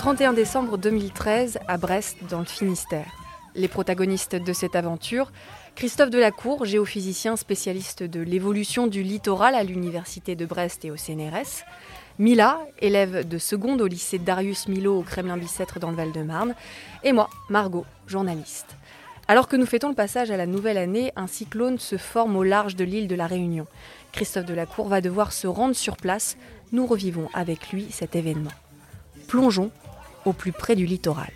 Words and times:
31 0.00 0.32
décembre 0.32 0.78
2013 0.78 1.58
à 1.68 1.76
Brest, 1.76 2.16
dans 2.30 2.38
le 2.38 2.46
Finistère. 2.46 3.04
Les 3.54 3.68
protagonistes 3.68 4.34
de 4.34 4.52
cette 4.54 4.74
aventure, 4.74 5.30
Christophe 5.74 6.08
Delacour, 6.08 6.64
géophysicien 6.64 7.36
spécialiste 7.36 8.02
de 8.02 8.20
l'évolution 8.20 8.86
du 8.86 9.02
littoral 9.02 9.54
à 9.54 9.62
l'Université 9.62 10.36
de 10.36 10.46
Brest 10.46 10.86
et 10.86 10.90
au 10.90 10.96
CNRS, 10.96 11.64
Mila, 12.18 12.60
élève 12.78 13.28
de 13.28 13.36
seconde 13.36 13.82
au 13.82 13.86
lycée 13.86 14.18
Darius 14.18 14.68
Milo 14.68 15.00
au 15.00 15.02
Kremlin-Bicêtre 15.02 15.78
dans 15.78 15.90
le 15.90 15.96
Val-de-Marne, 15.96 16.54
et 17.04 17.12
moi, 17.12 17.28
Margot, 17.50 17.84
journaliste. 18.06 18.68
Alors 19.28 19.48
que 19.48 19.56
nous 19.56 19.66
fêtons 19.66 19.90
le 19.90 19.94
passage 19.94 20.30
à 20.30 20.38
la 20.38 20.46
nouvelle 20.46 20.78
année, 20.78 21.12
un 21.14 21.26
cyclone 21.26 21.78
se 21.78 21.98
forme 21.98 22.36
au 22.36 22.42
large 22.42 22.74
de 22.74 22.84
l'île 22.84 23.06
de 23.06 23.16
la 23.16 23.26
Réunion. 23.26 23.66
Christophe 24.12 24.46
Delacour 24.46 24.88
va 24.88 25.02
devoir 25.02 25.34
se 25.34 25.46
rendre 25.46 25.76
sur 25.76 25.98
place. 25.98 26.38
Nous 26.72 26.86
revivons 26.86 27.28
avec 27.34 27.70
lui 27.70 27.88
cet 27.90 28.16
événement. 28.16 28.52
Plongeons 29.28 29.70
au 30.24 30.32
plus 30.32 30.52
près 30.52 30.76
du 30.76 30.86
littoral. 30.86 31.32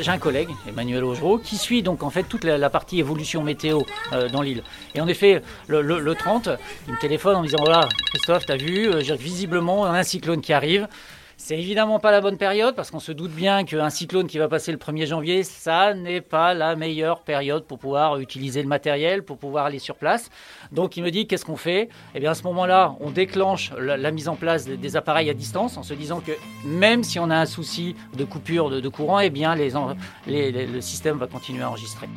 J'ai 0.00 0.10
un 0.10 0.18
collègue, 0.18 0.48
Emmanuel 0.68 1.04
Augereau, 1.04 1.38
qui 1.38 1.56
suit 1.56 1.82
donc 1.82 2.02
en 2.02 2.10
fait 2.10 2.24
toute 2.24 2.42
la, 2.44 2.70
partie 2.70 2.98
évolution 2.98 3.42
météo 3.42 3.82
euh, 4.12 4.28
dans 4.28 4.42
l'île. 4.42 4.64
Et 4.94 5.00
en 5.00 5.06
effet, 5.06 5.42
le, 5.68 6.14
30, 6.14 6.48
il 6.88 6.94
me 6.94 6.98
téléphone 6.98 7.36
en 7.36 7.40
me 7.42 7.46
disant 7.46 7.62
voilà, 7.64 7.88
Christophe, 8.06 8.44
t'as 8.46 8.56
vu, 8.56 8.88
euh, 8.88 9.02
visiblement, 9.16 9.82
on 9.82 9.84
a 9.84 9.98
un 9.98 10.02
cyclone 10.02 10.40
qui 10.40 10.52
arrive. 10.52 10.88
C'est 11.36 11.58
évidemment 11.58 11.98
pas 11.98 12.12
la 12.12 12.20
bonne 12.20 12.36
période 12.36 12.74
parce 12.74 12.90
qu'on 12.90 13.00
se 13.00 13.12
doute 13.12 13.32
bien 13.32 13.64
qu'un 13.64 13.90
cyclone 13.90 14.26
qui 14.26 14.38
va 14.38 14.48
passer 14.48 14.70
le 14.72 14.78
1er 14.78 15.06
janvier, 15.06 15.42
ça 15.42 15.94
n'est 15.94 16.20
pas 16.20 16.54
la 16.54 16.76
meilleure 16.76 17.22
période 17.22 17.64
pour 17.64 17.78
pouvoir 17.78 18.18
utiliser 18.18 18.62
le 18.62 18.68
matériel, 18.68 19.24
pour 19.24 19.38
pouvoir 19.38 19.66
aller 19.66 19.78
sur 19.78 19.96
place. 19.96 20.30
Donc 20.72 20.96
il 20.96 21.02
me 21.02 21.10
dit 21.10 21.26
qu'est-ce 21.26 21.44
qu'on 21.44 21.56
fait? 21.56 21.88
Eh 22.14 22.20
bien 22.20 22.30
à 22.30 22.34
ce 22.34 22.44
moment-là, 22.44 22.94
on 23.00 23.10
déclenche 23.10 23.72
la, 23.78 24.10
mise 24.10 24.28
en 24.28 24.36
place 24.36 24.66
des, 24.66 24.96
appareils 24.96 25.28
à 25.28 25.34
distance 25.34 25.76
en 25.76 25.82
se 25.82 25.94
disant 25.94 26.20
que 26.20 26.32
même 26.64 27.02
si 27.02 27.18
on 27.18 27.30
a 27.30 27.36
un 27.36 27.46
souci 27.46 27.96
de 28.16 28.24
coupure 28.24 28.70
de, 28.70 28.88
courant, 28.88 29.20
eh 29.20 29.30
bien 29.30 29.56
le 29.56 30.80
système 30.80 31.18
va 31.18 31.26
continuer 31.26 31.62
à 31.62 31.70
enregistrer. 31.70 32.08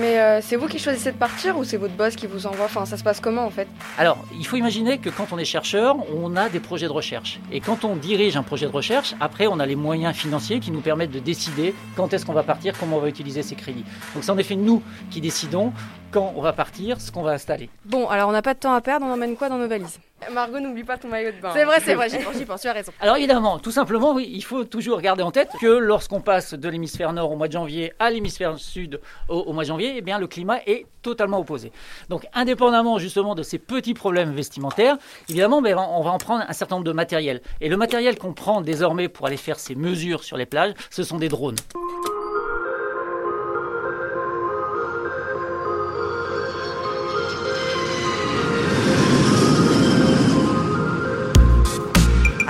Mais 0.00 0.20
euh, 0.20 0.40
c'est 0.40 0.54
vous 0.54 0.68
qui 0.68 0.78
choisissez 0.78 1.10
de 1.10 1.16
partir 1.16 1.58
ou 1.58 1.64
c'est 1.64 1.76
votre 1.76 1.94
boss 1.94 2.14
qui 2.14 2.28
vous 2.28 2.46
envoie? 2.46 2.66
Enfin, 2.66 2.86
ça 2.86 2.96
se 2.96 3.02
passe 3.02 3.18
comment 3.20 3.44
en 3.44 3.50
fait? 3.50 3.66
Alors, 3.98 4.18
il 4.38 4.46
faut 4.46 4.56
imaginer 4.56 4.98
que 4.98 5.10
quand 5.10 5.32
on 5.32 5.38
est 5.38 5.44
chercheur, 5.44 5.96
on 6.14 6.36
a 6.36 6.48
des 6.48 6.60
projets 6.60 6.86
de 6.86 6.92
recherche. 6.92 7.40
Et 7.50 7.60
quand 7.60 7.84
on 7.84 7.96
dirige 7.96 8.36
un 8.36 8.44
projet 8.44 8.66
de 8.66 8.72
recherche, 8.72 9.14
après, 9.20 9.48
on 9.48 9.58
a 9.58 9.66
les 9.66 9.76
moyens 9.76 10.14
financiers 10.14 10.60
qui 10.60 10.70
nous 10.70 10.80
permettent 10.80 11.10
de 11.10 11.18
décider 11.18 11.74
quand 11.96 12.12
est-ce 12.12 12.24
qu'on 12.24 12.32
va 12.32 12.44
partir, 12.44 12.74
comment 12.78 12.98
on 12.98 13.00
va 13.00 13.08
utiliser 13.08 13.42
ces 13.42 13.56
crédits. 13.56 13.84
Donc, 14.14 14.22
c'est 14.22 14.30
en 14.30 14.38
effet 14.38 14.54
nous 14.54 14.82
qui 15.10 15.20
décidons 15.20 15.72
quand 16.10 16.32
on 16.36 16.40
va 16.40 16.52
partir, 16.52 17.00
ce 17.00 17.12
qu'on 17.12 17.22
va 17.22 17.32
installer. 17.32 17.68
Bon, 17.84 18.08
alors 18.08 18.28
on 18.28 18.32
n'a 18.32 18.42
pas 18.42 18.54
de 18.54 18.58
temps 18.58 18.74
à 18.74 18.80
perdre, 18.80 19.06
on 19.06 19.12
emmène 19.12 19.36
quoi 19.36 19.48
dans 19.48 19.58
nos 19.58 19.68
valises? 19.68 19.98
Margot, 20.32 20.58
n'oublie 20.58 20.82
pas 20.82 20.98
ton 20.98 21.08
maillot 21.08 21.30
de 21.30 21.40
bain. 21.40 21.50
C'est 21.54 21.64
vrai, 21.64 21.76
c'est 21.80 21.94
vrai, 21.94 22.08
j'y 22.08 22.18
pense, 22.18 22.36
j'y 22.36 22.44
pense, 22.44 22.60
tu 22.60 22.68
as 22.68 22.72
raison. 22.72 22.92
Alors 23.00 23.16
évidemment, 23.16 23.58
tout 23.58 23.70
simplement, 23.70 24.14
oui, 24.14 24.28
il 24.32 24.42
faut 24.42 24.64
toujours 24.64 25.00
garder 25.00 25.22
en 25.22 25.30
tête 25.30 25.50
que 25.60 25.66
lorsqu'on 25.66 26.20
passe 26.20 26.54
de 26.54 26.68
l'hémisphère 26.68 27.12
nord 27.12 27.30
au 27.30 27.36
mois 27.36 27.46
de 27.46 27.52
janvier 27.52 27.92
à 27.98 28.10
l'hémisphère 28.10 28.58
sud 28.58 29.00
au, 29.28 29.52
mois 29.52 29.62
de 29.62 29.68
janvier, 29.68 29.94
eh 29.96 30.00
bien 30.00 30.18
le 30.18 30.26
climat 30.26 30.58
est 30.66 30.86
totalement 31.02 31.38
opposé. 31.38 31.72
Donc 32.08 32.26
indépendamment 32.34 32.98
justement 32.98 33.34
de 33.34 33.42
ces 33.42 33.58
petits 33.58 33.94
problèmes 33.94 34.32
vestimentaires, 34.32 34.98
évidemment, 35.28 35.62
ben, 35.62 35.78
on 35.78 36.02
va 36.02 36.10
en 36.10 36.18
prendre 36.18 36.44
un 36.46 36.52
certain 36.52 36.76
nombre 36.76 36.86
de 36.86 36.92
matériel. 36.92 37.40
Et 37.60 37.68
le 37.68 37.76
matériel 37.76 38.18
qu'on 38.18 38.32
prend 38.32 38.60
désormais 38.60 39.08
pour 39.08 39.26
aller 39.26 39.36
faire 39.36 39.60
ces 39.60 39.76
mesures 39.76 40.24
sur 40.24 40.36
les 40.36 40.46
plages, 40.46 40.74
ce 40.90 41.04
sont 41.04 41.18
des 41.18 41.28
drones. 41.28 41.56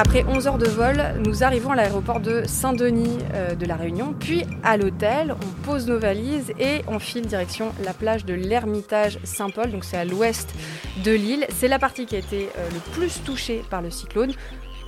Après 0.01 0.25
11 0.25 0.47
heures 0.47 0.59
de 0.59 0.69
vol, 0.69 1.03
nous 1.27 1.43
arrivons 1.43 1.73
à 1.73 1.75
l'aéroport 1.75 2.21
de 2.21 2.45
Saint-Denis 2.47 3.19
euh, 3.35 3.57
de 3.57 3.67
la 3.67 3.75
Réunion, 3.75 4.15
puis 4.17 4.45
à 4.63 4.77
l'hôtel, 4.77 5.35
on 5.35 5.67
pose 5.67 5.89
nos 5.89 5.99
valises 5.99 6.53
et 6.61 6.83
on 6.87 7.01
file 7.01 7.27
direction 7.27 7.73
la 7.83 7.93
plage 7.93 8.25
de 8.25 8.33
l'Ermitage 8.33 9.19
Saint-Paul, 9.25 9.73
donc 9.73 9.83
c'est 9.83 9.97
à 9.97 10.05
l'ouest 10.05 10.55
de 11.05 11.11
l'île. 11.11 11.47
C'est 11.51 11.67
la 11.67 11.81
partie 11.81 12.07
qui 12.07 12.15
a 12.15 12.21
été 12.21 12.49
euh, 12.59 12.69
le 12.73 12.79
plus 12.93 13.25
touchée 13.25 13.65
par 13.69 13.83
le 13.83 13.91
cyclone 13.91 14.31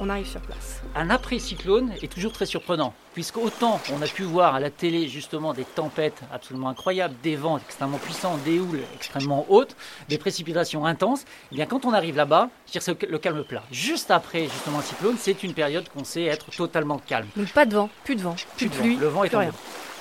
on 0.00 0.08
arrive 0.08 0.26
sur 0.26 0.40
place. 0.40 0.80
Un 0.94 1.10
après-cyclone 1.10 1.92
est 2.02 2.10
toujours 2.10 2.32
très 2.32 2.46
surprenant, 2.46 2.94
puisque 3.12 3.36
autant 3.36 3.80
on 3.92 4.02
a 4.02 4.06
pu 4.06 4.22
voir 4.22 4.54
à 4.54 4.60
la 4.60 4.70
télé 4.70 5.06
justement 5.08 5.52
des 5.52 5.64
tempêtes 5.64 6.22
absolument 6.32 6.70
incroyables, 6.70 7.14
des 7.22 7.36
vents 7.36 7.58
extrêmement 7.58 7.98
puissants, 7.98 8.38
des 8.38 8.58
houles 8.58 8.80
extrêmement 8.94 9.46
hautes, 9.48 9.76
des 10.08 10.18
précipitations 10.18 10.86
intenses, 10.86 11.22
et 11.22 11.24
eh 11.52 11.54
bien 11.56 11.66
quand 11.66 11.84
on 11.84 11.92
arrive 11.92 12.16
là-bas, 12.16 12.48
c'est 12.66 13.02
le 13.08 13.18
calme 13.18 13.44
plat. 13.44 13.62
Juste 13.70 14.10
après 14.10 14.44
justement 14.44 14.78
le 14.78 14.84
cyclone, 14.84 15.16
c'est 15.18 15.42
une 15.42 15.52
période 15.54 15.88
qu'on 15.90 16.04
sait 16.04 16.24
être 16.24 16.50
totalement 16.50 16.98
calme. 16.98 17.28
Donc 17.36 17.52
pas 17.52 17.66
de 17.66 17.74
vent, 17.74 17.90
plus 18.04 18.16
de 18.16 18.22
vent, 18.22 18.36
plus, 18.56 18.68
de, 18.68 18.74
pluie, 18.74 18.96
le 18.96 19.08
vent 19.08 19.24
est 19.24 19.36
rien. 19.36 19.52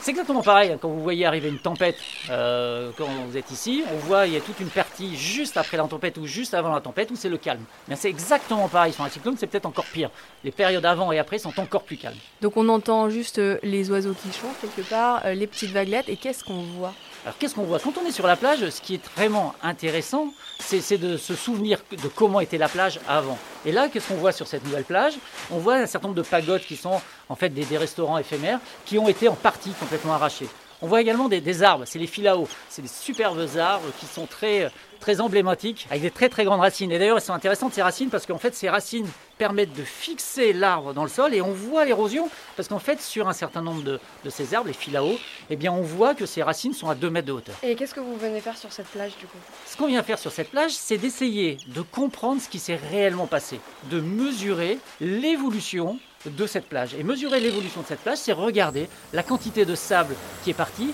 C'est 0.01 0.11
exactement 0.11 0.41
pareil 0.41 0.71
hein, 0.71 0.77
quand 0.81 0.87
vous 0.87 1.03
voyez 1.03 1.25
arriver 1.25 1.49
une 1.49 1.59
tempête 1.59 1.97
euh, 2.29 2.91
quand 2.97 3.07
vous 3.27 3.35
êtes 3.37 3.51
ici. 3.51 3.83
On 3.93 3.97
voit 3.97 4.27
il 4.27 4.33
y 4.33 4.37
a 4.37 4.41
toute 4.41 4.59
une 4.59 4.69
partie 4.69 5.15
juste 5.17 5.57
après 5.57 5.75
la 5.75 5.83
tempête 5.83 6.17
ou 6.17 6.25
juste 6.25 6.53
avant 6.53 6.73
la 6.73 6.79
tempête 6.79 7.11
où 7.11 7.15
c'est 7.15 7.29
le 7.29 7.37
calme. 7.37 7.63
Mais 7.87 7.95
c'est 7.95 8.09
exactement 8.09 8.69
pareil 8.69 8.93
sur 8.93 9.03
un 9.03 9.09
cyclone, 9.09 9.35
c'est 9.37 9.47
peut-être 9.47 9.65
encore 9.65 9.85
pire. 9.85 10.09
Les 10.43 10.51
périodes 10.51 10.85
avant 10.85 11.11
et 11.11 11.19
après 11.19 11.37
sont 11.37 11.59
encore 11.59 11.83
plus 11.83 11.97
calmes. 11.97 12.17
Donc 12.41 12.55
on 12.55 12.69
entend 12.69 13.09
juste 13.09 13.39
euh, 13.39 13.59
les 13.61 13.91
oiseaux 13.91 14.13
qui 14.13 14.31
chantent 14.31 14.59
quelque 14.61 14.87
part, 14.89 15.21
euh, 15.25 15.33
les 15.33 15.47
petites 15.47 15.71
vaguelettes 15.71 16.07
et 16.07 16.15
qu'est-ce 16.15 16.43
qu'on 16.43 16.61
voit? 16.61 16.93
Alors 17.25 17.37
qu'est-ce 17.37 17.53
qu'on 17.53 17.63
voit 17.63 17.79
Quand 17.79 17.93
on 18.01 18.07
est 18.07 18.11
sur 18.11 18.27
la 18.27 18.37
plage, 18.37 18.67
ce 18.69 18.81
qui 18.81 18.95
est 18.95 19.05
vraiment 19.15 19.53
intéressant, 19.61 20.33
c'est 20.59 20.97
de 20.97 21.17
se 21.17 21.35
souvenir 21.35 21.79
de 21.91 22.07
comment 22.07 22.39
était 22.39 22.57
la 22.57 22.69
plage 22.69 22.99
avant. 23.07 23.37
Et 23.65 23.71
là, 23.73 23.89
qu'est-ce 23.89 24.07
qu'on 24.07 24.15
voit 24.15 24.31
sur 24.31 24.47
cette 24.47 24.63
nouvelle 24.63 24.85
plage? 24.85 25.15
On 25.51 25.57
voit 25.57 25.75
un 25.75 25.85
certain 25.85 26.07
nombre 26.07 26.17
de 26.21 26.27
pagodes 26.27 26.61
qui 26.61 26.77
sont 26.77 27.01
en 27.27 27.35
fait 27.35 27.49
des, 27.49 27.77
restaurants 27.77 28.17
éphémères 28.17 28.59
qui 28.85 28.97
ont 28.97 29.09
été 29.09 29.27
en 29.27 29.35
partie 29.35 29.71
complètement 29.71 30.13
arrachés. 30.13 30.47
On 30.81 30.87
voit 30.87 31.01
également 31.01 31.27
des, 31.27 31.63
arbres, 31.63 31.83
c'est 31.85 31.99
les 31.99 32.07
filaos, 32.07 32.47
c'est 32.69 32.81
des 32.81 32.87
superbes 32.87 33.45
arbres 33.57 33.89
qui 33.99 34.05
sont 34.05 34.25
très, 34.25 34.71
très 35.01 35.19
emblématiques, 35.19 35.85
avec 35.89 36.03
des 36.03 36.11
très 36.11 36.29
très 36.29 36.45
grandes 36.45 36.61
racines. 36.61 36.89
Et 36.89 36.97
d'ailleurs, 36.97 37.17
elles 37.17 37.23
sont 37.23 37.33
intéressantes 37.33 37.73
ces 37.73 37.81
racines 37.81 38.09
parce 38.09 38.25
qu'en 38.25 38.37
fait, 38.37 38.55
ces 38.55 38.69
racines 38.69 39.07
permettent 39.37 39.73
de 39.73 39.83
fixer 39.83 40.53
l'arbre 40.53 40.93
dans 40.93 41.03
le 41.03 41.09
sol 41.09 41.33
et 41.33 41.41
on 41.41 41.51
voit 41.51 41.83
l'érosion 41.83 42.29
parce 42.55 42.69
qu'en 42.69 42.79
fait, 42.79 43.01
sur 43.01 43.27
un 43.27 43.33
certain 43.33 43.61
nombre 43.61 43.83
de, 43.83 43.99
ces 44.29 44.53
arbres, 44.53 44.67
les 44.67 44.73
filaos, 44.73 45.19
eh 45.49 45.57
bien, 45.57 45.73
on 45.73 45.81
voit 45.81 46.15
que 46.15 46.25
ces 46.25 46.43
racines 46.43 46.73
sont 46.73 46.89
à 46.89 46.95
2 46.95 47.09
mètres 47.09 47.27
de 47.27 47.33
hauteur. 47.33 47.55
Et 47.61 47.75
qu'est-ce 47.75 47.93
que 47.93 47.99
vous 47.99 48.15
venez 48.15 48.39
faire 48.39 48.57
sur 48.57 48.71
cette 48.71 48.87
plage 48.87 49.17
du 49.17 49.25
coup? 49.25 49.37
Ce 49.65 49.75
qu'on 49.75 49.87
vient 49.87 50.03
faire 50.03 50.19
sur 50.19 50.31
cette 50.31 50.49
plage, 50.49 50.71
c'est 50.71 50.97
d'essayer 50.97 51.57
de 51.67 51.81
comprendre 51.81 52.41
ce 52.41 52.47
qui 52.47 52.59
s'est 52.59 52.79
réellement 52.89 53.27
passé, 53.27 53.59
de 53.91 53.99
mesurer 53.99 54.79
l'évolution 55.01 55.99
de 56.25 56.47
cette 56.47 56.65
plage. 56.65 56.93
Et 56.95 57.03
mesurer 57.03 57.39
l'évolution 57.39 57.81
de 57.81 57.87
cette 57.87 57.99
plage, 57.99 58.17
c'est 58.17 58.31
regarder 58.31 58.89
la 59.13 59.23
quantité 59.23 59.65
de 59.65 59.75
sable 59.75 60.15
qui 60.43 60.49
est 60.49 60.53
parti, 60.53 60.93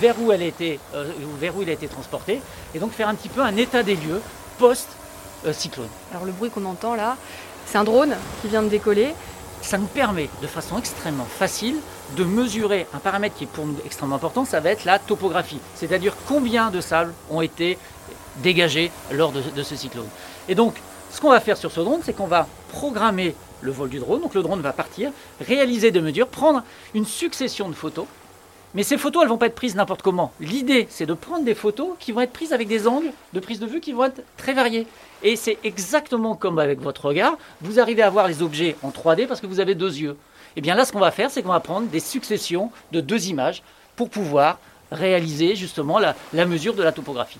vers 0.00 0.20
où, 0.20 0.32
elle 0.32 0.42
était, 0.42 0.78
euh, 0.94 1.10
vers 1.38 1.56
où 1.56 1.62
il 1.62 1.70
a 1.70 1.72
été 1.72 1.88
transporté, 1.88 2.40
et 2.74 2.78
donc 2.78 2.92
faire 2.92 3.08
un 3.08 3.14
petit 3.14 3.28
peu 3.28 3.40
un 3.40 3.56
état 3.56 3.82
des 3.82 3.96
lieux 3.96 4.20
post-cyclone. 4.58 5.88
Alors 6.12 6.24
le 6.24 6.32
bruit 6.32 6.50
qu'on 6.50 6.64
entend 6.64 6.94
là, 6.94 7.16
c'est 7.66 7.78
un 7.78 7.84
drone 7.84 8.14
qui 8.42 8.48
vient 8.48 8.62
de 8.62 8.68
décoller. 8.68 9.14
Ça 9.62 9.78
nous 9.78 9.86
permet 9.86 10.30
de 10.40 10.46
façon 10.46 10.78
extrêmement 10.78 11.26
facile 11.26 11.76
de 12.16 12.24
mesurer 12.24 12.86
un 12.94 12.98
paramètre 12.98 13.36
qui 13.36 13.44
est 13.44 13.46
pour 13.46 13.66
nous 13.66 13.76
extrêmement 13.84 14.16
important, 14.16 14.44
ça 14.44 14.60
va 14.60 14.70
être 14.70 14.84
la 14.84 14.98
topographie, 14.98 15.60
c'est-à-dire 15.74 16.16
combien 16.26 16.70
de 16.70 16.80
sable 16.80 17.14
ont 17.30 17.40
été 17.40 17.78
dégagés 18.38 18.90
lors 19.12 19.32
de, 19.32 19.42
de 19.42 19.62
ce 19.62 19.76
cyclone. 19.76 20.08
Et 20.48 20.54
donc, 20.54 20.74
ce 21.10 21.20
qu'on 21.20 21.30
va 21.30 21.40
faire 21.40 21.56
sur 21.56 21.70
ce 21.70 21.80
drone, 21.80 22.00
c'est 22.02 22.14
qu'on 22.14 22.26
va 22.26 22.46
programmer 22.70 23.34
le 23.60 23.72
vol 23.72 23.88
du 23.88 23.98
drone. 23.98 24.20
Donc 24.20 24.34
le 24.34 24.42
drone 24.42 24.60
va 24.60 24.72
partir, 24.72 25.12
réaliser 25.40 25.90
des 25.90 26.00
mesures, 26.00 26.28
prendre 26.28 26.62
une 26.94 27.06
succession 27.06 27.68
de 27.68 27.74
photos. 27.74 28.06
Mais 28.74 28.84
ces 28.84 28.98
photos, 28.98 29.22
elles 29.22 29.28
vont 29.28 29.38
pas 29.38 29.46
être 29.46 29.56
prises 29.56 29.74
n'importe 29.74 30.02
comment. 30.02 30.32
L'idée, 30.38 30.86
c'est 30.90 31.06
de 31.06 31.14
prendre 31.14 31.44
des 31.44 31.56
photos 31.56 31.88
qui 31.98 32.12
vont 32.12 32.20
être 32.20 32.32
prises 32.32 32.52
avec 32.52 32.68
des 32.68 32.86
angles 32.86 33.10
de 33.32 33.40
prise 33.40 33.58
de 33.58 33.66
vue 33.66 33.80
qui 33.80 33.92
vont 33.92 34.04
être 34.04 34.22
très 34.36 34.52
variés. 34.52 34.86
Et 35.24 35.34
c'est 35.34 35.58
exactement 35.64 36.36
comme 36.36 36.60
avec 36.60 36.80
votre 36.80 37.06
regard. 37.06 37.36
Vous 37.62 37.80
arrivez 37.80 38.02
à 38.02 38.10
voir 38.10 38.28
les 38.28 38.42
objets 38.42 38.76
en 38.82 38.90
3D 38.90 39.26
parce 39.26 39.40
que 39.40 39.46
vous 39.46 39.58
avez 39.58 39.74
deux 39.74 39.98
yeux. 39.98 40.16
Et 40.56 40.58
eh 40.58 40.60
bien 40.60 40.74
là, 40.74 40.84
ce 40.84 40.92
qu'on 40.92 41.00
va 41.00 41.10
faire, 41.10 41.30
c'est 41.30 41.42
qu'on 41.42 41.52
va 41.52 41.60
prendre 41.60 41.88
des 41.88 42.00
successions 42.00 42.70
de 42.92 43.00
deux 43.00 43.28
images 43.28 43.62
pour 43.96 44.08
pouvoir 44.08 44.58
réaliser 44.90 45.54
justement 45.54 45.98
la 45.98 46.46
mesure 46.46 46.74
de 46.74 46.82
la 46.82 46.90
topographie. 46.90 47.38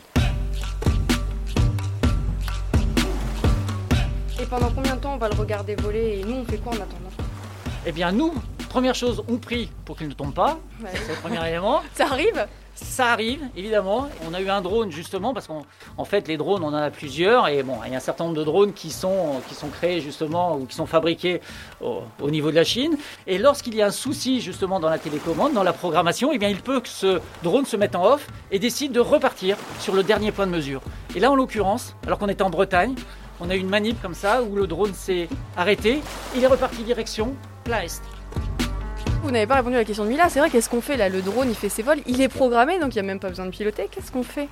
Pendant 4.46 4.70
combien 4.70 4.96
de 4.96 5.00
temps 5.00 5.14
on 5.14 5.18
va 5.18 5.28
le 5.28 5.34
regarder 5.34 5.74
voler 5.76 6.20
et 6.20 6.24
nous 6.24 6.36
on 6.36 6.44
fait 6.44 6.58
quoi 6.58 6.72
en 6.72 6.76
attendant 6.76 7.10
Eh 7.86 7.92
bien 7.92 8.12
nous, 8.12 8.34
première 8.68 8.94
chose, 8.94 9.22
on 9.28 9.36
prie 9.36 9.70
pour 9.84 9.96
qu'il 9.96 10.08
ne 10.08 10.14
tombe 10.14 10.34
pas. 10.34 10.58
C'est 10.94 11.08
le 11.08 11.20
premier 11.20 11.46
élément. 11.48 11.82
Ça 11.94 12.06
arrive 12.06 12.46
ça 12.82 13.12
arrive, 13.12 13.40
évidemment. 13.56 14.08
On 14.28 14.34
a 14.34 14.40
eu 14.40 14.48
un 14.48 14.60
drone 14.60 14.90
justement 14.90 15.34
parce 15.34 15.46
qu'en 15.46 16.04
fait 16.04 16.28
les 16.28 16.36
drones 16.36 16.62
on 16.64 16.68
en 16.68 16.74
a 16.74 16.90
plusieurs 16.90 17.48
et 17.48 17.62
bon 17.62 17.76
il 17.84 17.92
y 17.92 17.94
a 17.94 17.98
un 17.98 18.00
certain 18.00 18.24
nombre 18.24 18.36
de 18.36 18.44
drones 18.44 18.72
qui 18.72 18.90
sont, 18.90 19.40
qui 19.48 19.54
sont 19.54 19.68
créés 19.68 20.00
justement 20.00 20.56
ou 20.56 20.66
qui 20.66 20.74
sont 20.74 20.86
fabriqués 20.86 21.40
au, 21.80 22.30
niveau 22.30 22.50
de 22.50 22.56
la 22.56 22.64
Chine. 22.64 22.96
Et 23.26 23.38
lorsqu'il 23.38 23.74
y 23.74 23.82
a 23.82 23.86
un 23.86 23.90
souci 23.90 24.40
justement 24.40 24.80
dans 24.80 24.88
la 24.88 24.98
télécommande, 24.98 25.52
dans 25.52 25.62
la 25.62 25.72
programmation, 25.72 26.30
eh 26.32 26.38
bien 26.38 26.48
il 26.48 26.60
peut 26.60 26.80
que 26.80 26.88
ce 26.88 27.20
drone 27.42 27.66
se 27.66 27.76
mette 27.76 27.94
en 27.94 28.04
off 28.04 28.26
et 28.50 28.58
décide 28.58 28.92
de 28.92 29.00
repartir 29.00 29.56
sur 29.78 29.94
le 29.94 30.02
dernier 30.02 30.32
point 30.32 30.46
de 30.46 30.52
mesure. 30.52 30.80
Et 31.14 31.20
là 31.20 31.30
en 31.30 31.34
l'occurrence, 31.34 31.94
alors 32.06 32.18
qu'on 32.18 32.28
était 32.28 32.42
en 32.42 32.50
Bretagne, 32.50 32.94
on 33.40 33.50
a 33.50 33.56
eu 33.56 33.58
une 33.58 33.68
manip 33.68 34.00
comme 34.00 34.14
ça 34.14 34.42
où 34.42 34.54
le 34.56 34.66
drone 34.66 34.94
s'est 34.94 35.28
arrêté, 35.56 36.00
il 36.36 36.44
est 36.44 36.46
reparti 36.46 36.82
direction 36.82 37.34
plein 37.64 37.80
est. 37.82 38.02
Vous 39.22 39.30
n'avez 39.30 39.46
pas 39.46 39.56
répondu 39.56 39.74
à 39.74 39.78
la 39.78 39.84
question 39.84 40.04
de 40.04 40.08
Mila, 40.08 40.28
c'est 40.28 40.40
vrai, 40.40 40.48
qu'est-ce 40.48 40.70
qu'on 40.70 40.80
fait 40.80 40.96
là? 40.96 41.08
Le 41.08 41.20
drone 41.20 41.48
il 41.48 41.54
fait 41.54 41.68
ses 41.68 41.82
vols, 41.82 42.00
il 42.06 42.20
est 42.22 42.28
programmé 42.28 42.78
donc 42.78 42.94
il 42.94 42.96
n'y 42.96 43.00
a 43.00 43.06
même 43.06 43.20
pas 43.20 43.28
besoin 43.28 43.46
de 43.46 43.50
piloter, 43.50 43.88
qu'est-ce 43.90 44.10
qu'on 44.10 44.22
fait? 44.22 44.48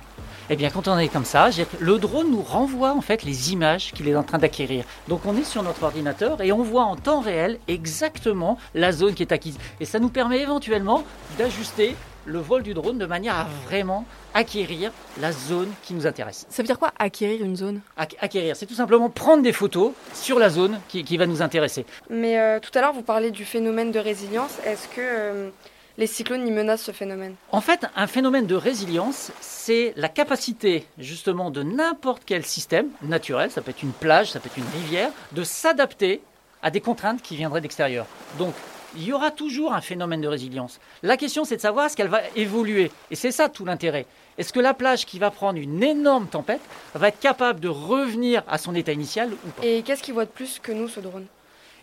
Eh 0.51 0.55
bien, 0.55 0.71
quand 0.71 0.87
on 0.87 0.97
est 0.97 1.09
comme 1.09 1.25
ça, 1.25 1.49
le 1.79 1.99
drone 1.99 2.31
nous 2.31 2.41
renvoie 2.41 2.93
en 2.93 3.01
fait 3.01 3.21
les 3.21 3.53
images 3.53 3.91
qu'il 3.93 4.07
est 4.07 4.15
en 4.15 4.23
train 4.23 4.39
d'acquérir. 4.39 4.83
Donc, 5.07 5.27
on 5.27 5.37
est 5.37 5.43
sur 5.43 5.61
notre 5.61 5.83
ordinateur 5.83 6.41
et 6.41 6.51
on 6.51 6.63
voit 6.63 6.85
en 6.85 6.95
temps 6.95 7.19
réel 7.19 7.59
exactement 7.67 8.57
la 8.73 8.91
zone 8.91 9.13
qui 9.13 9.21
est 9.21 9.31
acquise. 9.31 9.59
Et 9.79 9.85
ça 9.85 9.99
nous 9.99 10.09
permet 10.09 10.39
éventuellement 10.39 11.03
d'ajuster 11.37 11.95
le 12.29 12.39
vol 12.39 12.63
du 12.63 12.73
drone 12.73 12.97
de 12.97 13.05
manière 13.05 13.35
à 13.35 13.47
vraiment 13.65 14.05
acquérir 14.33 14.91
la 15.19 15.31
zone 15.31 15.69
qui 15.83 15.93
nous 15.93 16.05
intéresse. 16.07 16.45
Ça 16.49 16.61
veut 16.61 16.67
dire 16.67 16.79
quoi 16.79 16.93
acquérir 16.99 17.43
une 17.43 17.55
zone? 17.55 17.81
Ac- 17.97 18.15
Acquérir, 18.21 18.55
c'est 18.55 18.65
tout 18.67 18.75
simplement 18.75 19.09
prendre 19.09 19.43
des 19.43 19.51
photos 19.53 19.91
sur 20.13 20.39
la 20.39 20.49
zone 20.49 20.79
qui, 20.87 21.03
qui 21.03 21.17
va 21.17 21.25
nous 21.25 21.41
intéresser. 21.41 21.85
Mais 22.09 22.37
euh, 22.39 22.59
tout 22.59 22.71
à 22.77 22.81
l'heure, 22.81 22.93
vous 22.93 23.01
parlez 23.01 23.31
du 23.31 23.45
phénomène 23.45 23.91
de 23.91 23.99
résilience. 23.99 24.51
Est-ce 24.65 24.87
que 24.89 25.01
euh, 25.01 25.49
les 25.97 26.07
cyclones 26.07 26.47
y 26.47 26.51
menacent 26.51 26.83
ce 26.83 26.91
phénomène? 26.91 27.33
En 27.51 27.61
fait, 27.61 27.85
un 27.95 28.07
phénomène 28.07 28.45
de 28.45 28.55
résilience, 28.55 29.31
c'est 29.41 29.93
la 29.97 30.07
capacité 30.09 30.85
justement 30.99 31.49
de 31.51 31.63
n'importe 31.63 32.21
quel 32.25 32.45
système 32.45 32.87
naturel, 33.01 33.49
ça 33.51 33.61
peut 33.61 33.71
être 33.71 33.83
une 33.83 33.91
plage, 33.91 34.31
ça 34.31 34.39
peut 34.39 34.49
être 34.49 34.57
une 34.57 34.81
rivière, 34.81 35.09
de 35.31 35.43
s'adapter 35.43 36.21
à 36.61 36.69
des 36.71 36.81
contraintes 36.81 37.21
qui 37.21 37.35
viendraient 37.35 37.61
d'extérieur. 37.61 38.05
Donc, 38.37 38.53
il 38.95 39.03
y 39.03 39.13
aura 39.13 39.31
toujours 39.31 39.73
un 39.73 39.81
phénomène 39.81 40.21
de 40.21 40.27
résilience. 40.27 40.79
La 41.03 41.17
question, 41.17 41.43
c'est 41.45 41.55
de 41.57 41.61
savoir 41.61 41.85
est-ce 41.85 41.95
qu'elle 41.97 42.07
va 42.07 42.21
évoluer. 42.35 42.91
Et 43.11 43.15
c'est 43.15 43.31
ça 43.31 43.49
tout 43.49 43.65
l'intérêt. 43.65 44.05
Est-ce 44.37 44.53
que 44.53 44.59
la 44.59 44.73
plage 44.73 45.05
qui 45.05 45.19
va 45.19 45.31
prendre 45.31 45.59
une 45.59 45.83
énorme 45.83 46.27
tempête 46.27 46.61
va 46.95 47.09
être 47.09 47.19
capable 47.19 47.59
de 47.59 47.67
revenir 47.67 48.43
à 48.47 48.57
son 48.57 48.73
état 48.75 48.91
initial 48.93 49.29
ou 49.33 49.49
pas? 49.49 49.65
Et 49.65 49.81
qu'est-ce 49.83 50.01
qu'il 50.01 50.13
voit 50.13 50.25
de 50.25 50.29
plus 50.31 50.59
que 50.59 50.71
nous, 50.71 50.87
ce 50.87 50.99
drone? 50.99 51.25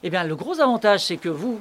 Eh 0.02 0.10
bien, 0.10 0.24
le 0.24 0.34
gros 0.36 0.60
avantage, 0.60 1.04
c'est 1.04 1.16
que 1.16 1.28
vous, 1.28 1.60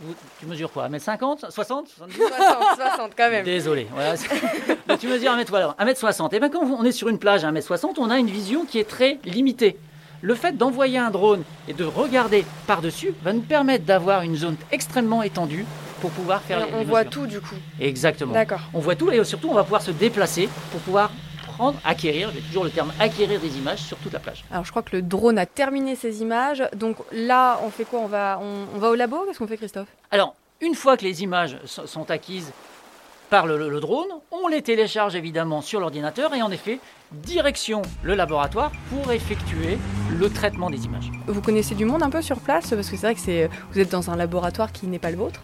vous- 0.00 0.14
tu 0.40 0.46
mesures 0.46 0.72
quoi? 0.72 0.88
1m50 0.88 1.50
60 1.50 1.88
70 1.88 2.16
60, 2.16 2.28
60 2.76 3.12
quand 3.16 3.30
même. 3.30 3.44
Désolé. 3.44 3.86
Voilà. 3.92 4.14
Tu 4.98 5.08
mesures 5.08 5.32
1m, 5.32 5.46
voilà, 5.48 5.74
1m60. 5.80 6.34
Et 6.34 6.38
bien 6.40 6.48
quand 6.50 6.62
on 6.62 6.84
est 6.84 6.92
sur 6.92 7.08
une 7.08 7.18
plage 7.18 7.44
à 7.44 7.50
1m60, 7.52 7.94
on 7.98 8.10
a 8.10 8.18
une 8.18 8.28
vision 8.30 8.64
qui 8.64 8.78
est 8.78 8.88
très 8.88 9.18
limitée. 9.24 9.76
Le 10.24 10.34
fait 10.34 10.56
d'envoyer 10.56 10.96
un 10.96 11.10
drone 11.10 11.42
et 11.68 11.74
de 11.74 11.84
regarder 11.84 12.46
par-dessus 12.66 13.12
va 13.22 13.34
nous 13.34 13.42
permettre 13.42 13.84
d'avoir 13.84 14.22
une 14.22 14.36
zone 14.36 14.56
extrêmement 14.72 15.22
étendue 15.22 15.66
pour 16.00 16.10
pouvoir 16.12 16.40
faire 16.40 16.64
les, 16.64 16.72
On 16.72 16.78
les 16.78 16.84
voit 16.86 17.04
tout 17.04 17.26
du 17.26 17.42
coup. 17.42 17.54
Exactement. 17.78 18.32
D'accord. 18.32 18.60
On 18.72 18.78
voit 18.78 18.96
tout 18.96 19.10
et 19.10 19.22
surtout 19.22 19.50
on 19.50 19.54
va 19.54 19.64
pouvoir 19.64 19.82
se 19.82 19.90
déplacer 19.90 20.48
pour 20.72 20.80
pouvoir 20.80 21.10
prendre, 21.46 21.78
acquérir, 21.84 22.30
j'ai 22.34 22.40
toujours 22.40 22.64
le 22.64 22.70
terme 22.70 22.90
acquérir 22.98 23.38
des 23.38 23.58
images 23.58 23.80
sur 23.80 23.98
toute 23.98 24.14
la 24.14 24.18
plage. 24.18 24.46
Alors 24.50 24.64
je 24.64 24.70
crois 24.70 24.80
que 24.82 24.96
le 24.96 25.02
drone 25.02 25.36
a 25.38 25.44
terminé 25.44 25.94
ses 25.94 26.22
images, 26.22 26.62
donc 26.74 26.96
là 27.12 27.60
on 27.62 27.68
fait 27.68 27.84
quoi? 27.84 28.00
On 28.00 28.06
va, 28.06 28.40
on, 28.42 28.64
on 28.74 28.78
va 28.78 28.88
au 28.88 28.94
labo? 28.94 29.24
Qu'est-ce 29.26 29.38
qu'on 29.40 29.46
fait 29.46 29.58
Christophe? 29.58 29.88
Alors, 30.10 30.34
une 30.62 30.74
fois 30.74 30.96
que 30.96 31.04
les 31.04 31.22
images 31.22 31.58
so- 31.66 31.86
sont 31.86 32.10
acquises 32.10 32.50
par 33.30 33.46
le, 33.46 33.80
drone, 33.80 34.08
on 34.30 34.48
les 34.48 34.62
télécharge 34.62 35.14
évidemment 35.16 35.60
sur 35.60 35.80
l'ordinateur 35.80 36.34
et 36.34 36.42
en 36.42 36.50
effet, 36.50 36.78
direction 37.12 37.82
le 38.02 38.14
laboratoire 38.14 38.72
pour 38.90 39.12
effectuer 39.12 39.78
le 40.18 40.30
traitement 40.30 40.70
des 40.70 40.84
images. 40.84 41.10
Vous 41.26 41.40
connaissez 41.40 41.74
du 41.74 41.84
monde 41.84 42.02
un 42.02 42.10
peu 42.10 42.22
sur 42.22 42.38
place 42.38 42.70
Parce 42.70 42.90
que 42.90 42.96
c'est 42.96 43.06
vrai 43.06 43.14
que 43.14 43.20
c'est, 43.20 43.50
vous 43.70 43.80
êtes 43.80 43.90
dans 43.90 44.10
un 44.10 44.16
laboratoire 44.16 44.72
qui 44.72 44.86
n'est 44.86 44.98
pas 44.98 45.10
le 45.10 45.16
vôtre? 45.16 45.42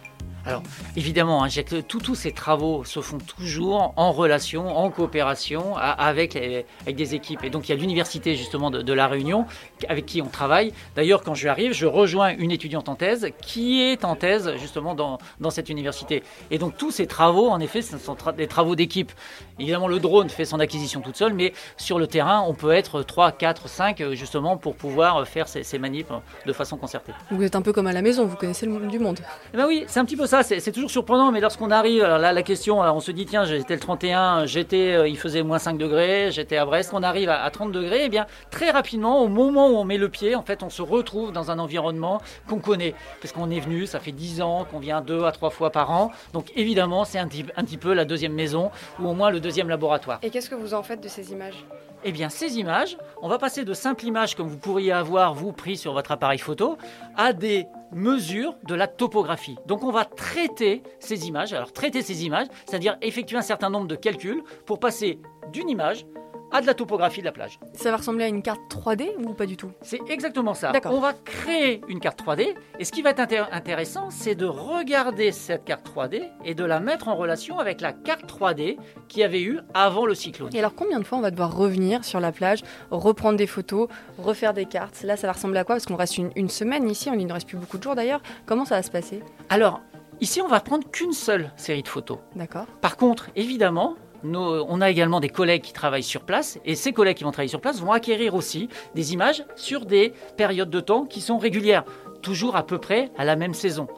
Évidemment, 0.97 1.45
hein, 1.45 1.49
tous 1.89 2.15
ces 2.15 2.33
travaux 2.33 2.85
se 2.85 3.01
font 3.01 3.19
toujours 3.19 3.93
en 3.97 4.13
relation, 4.13 4.77
en 4.77 4.91
coopération 4.91 5.77
avec, 5.77 6.35
les- 6.35 6.65
avec 6.83 6.97
des 6.97 7.15
équipes. 7.15 7.45
Et 7.45 7.51
donc 7.51 7.69
il 7.69 7.73
y 7.73 7.75
a 7.75 7.79
l'université 7.79 8.35
justement 8.37 8.71
de, 8.71 8.83
de 8.83 8.93
La 8.93 9.07
Réunion 9.07 9.47
avec 9.89 10.07
qui 10.07 10.23
on 10.23 10.27
travaille. 10.29 10.73
D'ailleurs, 10.97 11.23
quand 11.23 11.35
je 11.35 11.49
arrive, 11.49 11.73
je 11.73 11.87
rejoins 11.87 12.35
une 12.37 12.51
étudiante 12.51 12.89
en 12.89 12.95
thèse 12.97 13.29
qui 13.43 13.83
est 13.83 14.05
en 14.05 14.17
thèse 14.17 14.53
justement 14.59 14.95
dans, 14.95 15.19
dans 15.41 15.51
cette 15.51 15.69
université. 15.69 16.23
Et 16.51 16.59
donc 16.59 16.77
tous 16.77 16.91
ces 16.91 17.07
travaux, 17.07 17.49
en 17.49 17.61
effet, 17.61 17.83
ce 17.83 17.99
sont 17.99 18.15
tra- 18.15 18.35
des 18.35 18.47
travaux 18.49 18.75
d'équipe. 18.75 19.13
Évidemment, 19.59 19.89
le 19.89 19.99
drone 20.01 20.29
fait 20.31 20.45
son 20.45 20.59
acquisition 20.61 21.01
toute 21.01 21.17
seule, 21.17 21.35
mais 21.35 21.53
sur 21.77 21.99
le 21.99 22.07
terrain, 22.07 22.45
on 22.47 22.55
peut 22.55 22.73
être 22.73 23.03
3, 23.03 23.33
4, 23.33 23.69
5 23.69 24.01
euh, 24.01 24.15
justement 24.15 24.57
pour 24.57 24.75
pouvoir 24.75 25.27
faire 25.27 25.49
ces, 25.49 25.63
ces 25.63 25.79
manips 25.79 26.11
euh, 26.11 26.19
de 26.47 26.53
façon 26.53 26.77
concertée. 26.77 27.13
Vous 27.31 27.43
êtes 27.43 27.55
un 27.57 27.63
peu 27.63 27.73
comme 27.73 27.87
à 27.87 27.93
la 27.93 28.03
maison, 28.03 28.25
vous 28.27 28.37
connaissez 28.37 28.67
le 28.67 28.73
monde 28.73 28.89
du 28.89 28.99
monde. 28.99 29.21
Eh 29.53 29.57
ben 29.57 29.67
oui, 29.67 29.85
c'est 29.87 30.01
un 30.01 30.05
petit 30.05 30.17
peu 30.17 30.27
ça, 30.31 30.43
c'est 30.45 30.71
toujours 30.73 30.91
surprenant, 30.91 31.33
mais 31.33 31.41
lorsqu'on 31.41 31.73
arrive, 31.73 32.05
alors 32.05 32.19
là 32.19 32.33
la 32.33 32.43
question, 32.43 32.81
alors 32.81 32.95
on 32.95 33.01
se 33.01 33.11
dit 33.11 33.27
tiens 33.27 33.45
j'étais 33.45 33.75
le 33.75 33.81
31, 33.81 34.47
j'étais, 34.47 34.95
euh, 34.95 35.09
il 35.09 35.19
faisait 35.19 35.43
moins 35.43 35.59
5 35.59 35.77
degrés, 35.77 36.31
j'étais 36.31 36.57
à 36.57 36.65
Brest, 36.65 36.91
on 36.95 37.03
arrive 37.03 37.29
à, 37.29 37.43
à 37.43 37.51
30 37.51 37.73
degrés, 37.73 38.05
et 38.05 38.09
bien 38.09 38.27
très 38.53 38.71
rapidement, 38.71 39.23
au 39.23 39.27
moment 39.29 39.67
où 39.69 39.77
on 39.77 39.83
met 39.85 39.99
le 39.99 40.09
pied, 40.09 40.37
en 40.37 40.43
fait 40.43 40.63
on 40.63 40.71
se 40.71 40.83
retrouve 40.83 41.33
dans 41.33 41.51
un 41.51 41.59
environnement 41.59 42.21
qu'on 42.49 42.61
connaît, 42.61 42.95
parce 43.21 43.33
qu'on 43.33 43.51
est 43.51 43.59
venu, 43.61 43.87
ça 43.87 43.99
fait 43.99 44.13
10 44.13 44.41
ans 44.41 44.65
qu'on 44.71 44.79
vient 44.79 45.01
deux 45.01 45.25
à 45.25 45.33
trois 45.33 45.51
fois 45.51 45.71
par 45.71 45.91
an, 45.91 46.13
donc 46.33 46.53
évidemment 46.55 47.05
c'est 47.05 47.19
un, 47.19 47.27
petit- 47.27 47.47
un 47.57 47.65
petit 47.65 47.79
peu 47.79 47.93
la 47.93 48.05
deuxième 48.05 48.33
maison, 48.35 48.71
ou 49.01 49.09
au 49.09 49.15
moins 49.15 49.31
le 49.31 49.41
deuxième 49.41 49.69
laboratoire. 49.69 50.21
Et 50.23 50.31
qu'est-ce 50.31 50.49
que 50.49 50.55
vous 50.55 50.75
en 50.75 50.85
faites 50.85 51.01
de 51.03 51.09
ces 51.09 51.33
images? 51.33 51.65
Eh 52.03 52.13
bien, 52.13 52.31
ces 52.31 52.59
images, 52.59 52.97
on 53.21 53.29
va 53.29 53.37
passer 53.37 53.63
de 53.67 53.75
simples 53.75 54.07
images 54.07 54.35
comme 54.35 54.47
vous 54.49 54.57
pourriez 54.57 54.91
avoir, 54.93 55.35
vous, 55.35 55.53
pris 55.53 55.77
sur 55.77 55.93
votre 55.93 56.13
appareil 56.13 56.39
photo, 56.39 56.79
à 57.15 57.35
des 57.35 57.67
mesures 57.93 58.55
de 58.67 58.75
la 58.75 58.87
topographie. 58.87 59.57
Donc, 59.67 59.83
on 59.83 59.91
va 59.91 60.05
traiter 60.05 60.83
ces 60.99 61.27
images. 61.29 61.53
Alors, 61.53 61.73
traiter 61.73 62.03
ces 62.03 62.25
images, 62.25 62.47
c'est-à-dire 62.67 62.97
effectuer 63.03 63.37
un 63.37 63.43
certain 63.43 63.71
nombre 63.71 63.87
de 63.87 63.97
calculs 63.97 64.43
pour 64.67 64.79
passer 64.79 65.19
d'une 65.53 65.69
image 65.69 66.07
à 66.53 66.61
de 66.61 66.67
la 66.67 66.75
topographie 66.75 67.21
de 67.21 67.25
la 67.27 67.33
plage. 67.33 67.59
Ça 67.75 67.91
va 67.91 67.97
ressembler 67.99 68.25
à 68.25 68.29
une 68.29 68.43
carte 68.43 68.61
3D 68.71 69.09
ou 69.25 69.35
pas 69.35 69.47
du 69.47 69.57
tout? 69.57 69.71
C'est 69.83 70.01
exactement 70.09 70.55
ça. 70.55 70.73
On 70.87 71.01
va 71.01 71.13
créer 71.13 71.81
une 71.89 72.01
carte 72.01 72.21
3D 72.23 72.55
et 72.79 72.85
ce 72.85 72.91
qui 72.93 73.03
va 73.03 73.11
être 73.11 73.21
intér- 73.21 73.49
intéressant, 73.53 74.11
c'est 74.11 74.35
de 74.35 74.47
regarder 74.47 75.31
cette 75.33 75.65
carte 75.65 75.87
3D 75.89 76.29
et 76.45 76.55
de 76.55 76.65
la 76.65 76.81
mettre 76.81 77.09
en 77.09 77.15
relation 77.15 77.59
avec 77.59 77.81
la 77.81 77.93
carte 77.93 78.25
3D 78.27 78.77
qu'il 79.09 79.21
y 79.21 79.25
avait 79.25 79.43
eu 79.43 79.61
avant 79.75 80.07
le 80.07 80.15
cyclone. 80.15 80.51
Et 80.55 80.59
alors 80.59 80.75
combien 80.75 80.99
de 80.99 81.05
fois 81.05 81.19
on 81.19 81.23
va 81.23 81.31
devoir 81.31 81.57
revenir 81.57 82.05
sur 82.05 82.19
la 82.21 82.33
plage, 82.33 82.61
reprendre 82.91 83.37
des 83.39 83.47
photos, 83.47 83.89
refaire 84.19 84.53
des 84.53 84.65
cartes? 84.67 85.03
Là 85.03 85.17
ça 85.17 85.27
va 85.29 85.35
ressembler 85.35 85.59
à 85.61 85.65
quoi? 85.65 85.77
Parce 85.77 85.87
qu'on 85.87 85.97
reste 85.97 86.19
une, 86.19 86.31
une 86.35 86.49
semaine 86.49 86.89
ici, 86.91 87.09
on- 87.09 87.21
ne 87.21 87.33
reste 87.33 87.47
plus 87.49 87.59
beaucoup 87.59 87.77
de 87.79 87.83
jours 87.83 87.95
d'ailleurs. 87.95 88.23
Comment 88.47 88.65
ça 88.65 88.77
va 88.77 88.83
se 88.83 88.91
passer? 88.91 89.23
Alors, 89.51 89.83
ici, 90.23 90.41
on 90.41 90.49
va 90.49 90.59
prendre 90.61 90.91
qu'une 90.91 91.13
seule 91.13 91.51
série 91.57 91.83
de 91.83 91.89
photos. 91.89 92.17
D'accord. 92.35 92.65
Par 92.81 92.97
contre, 92.97 93.29
évidemment, 93.37 93.95
on 94.25 94.81
a 94.81 94.91
également 94.91 95.21
des 95.21 95.29
collègues 95.29 95.63
qui 95.63 95.73
travaillent 95.73 96.03
sur 96.03 96.23
place 96.23 96.59
et 96.65 96.75
ces 96.75 96.93
collègues 96.93 97.17
qui 97.17 97.25
vont 97.25 97.31
travailler 97.31 97.49
sur 97.49 97.61
place 97.61 97.81
vont 97.81 97.93
acquérir 97.93 98.35
aussi 98.35 98.69
des 98.95 99.13
images 99.13 99.45
sur 99.57 99.87
des 99.87 100.13
périodes 100.37 100.71
de 100.71 100.81
temps 100.81 101.05
qui 101.05 101.21
sont 101.21 101.39
régulières, 101.39 101.85
toujours 102.23 102.57
à 102.57 102.65
peu 102.65 102.79
près 102.79 103.11
à 103.17 103.25
la 103.25 103.37
même 103.37 103.55
saison. 103.55 103.89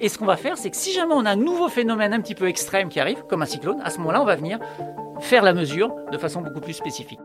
Et 0.00 0.08
ce 0.08 0.18
qu'on 0.18 0.26
va 0.26 0.36
faire, 0.36 0.56
c'est 0.56 0.70
que 0.70 0.76
si 0.76 0.92
jamais 0.92 1.14
on 1.14 1.26
a 1.26 1.30
un 1.30 1.36
nouveau 1.36 1.68
phénomène 1.68 2.14
un 2.14 2.20
petit 2.20 2.34
peu 2.34 2.48
extrême 2.48 2.88
qui 2.88 3.00
arrive, 3.00 3.22
comme 3.28 3.42
un 3.42 3.46
cyclone, 3.46 3.80
à 3.84 3.90
ce 3.90 3.98
moment-là, 3.98 4.22
on 4.22 4.24
va 4.24 4.36
venir 4.36 4.58
faire 5.20 5.42
la 5.42 5.52
mesure 5.52 5.94
de 6.10 6.18
façon 6.18 6.40
beaucoup 6.40 6.60
plus 6.60 6.72
spécifique. 6.72 7.20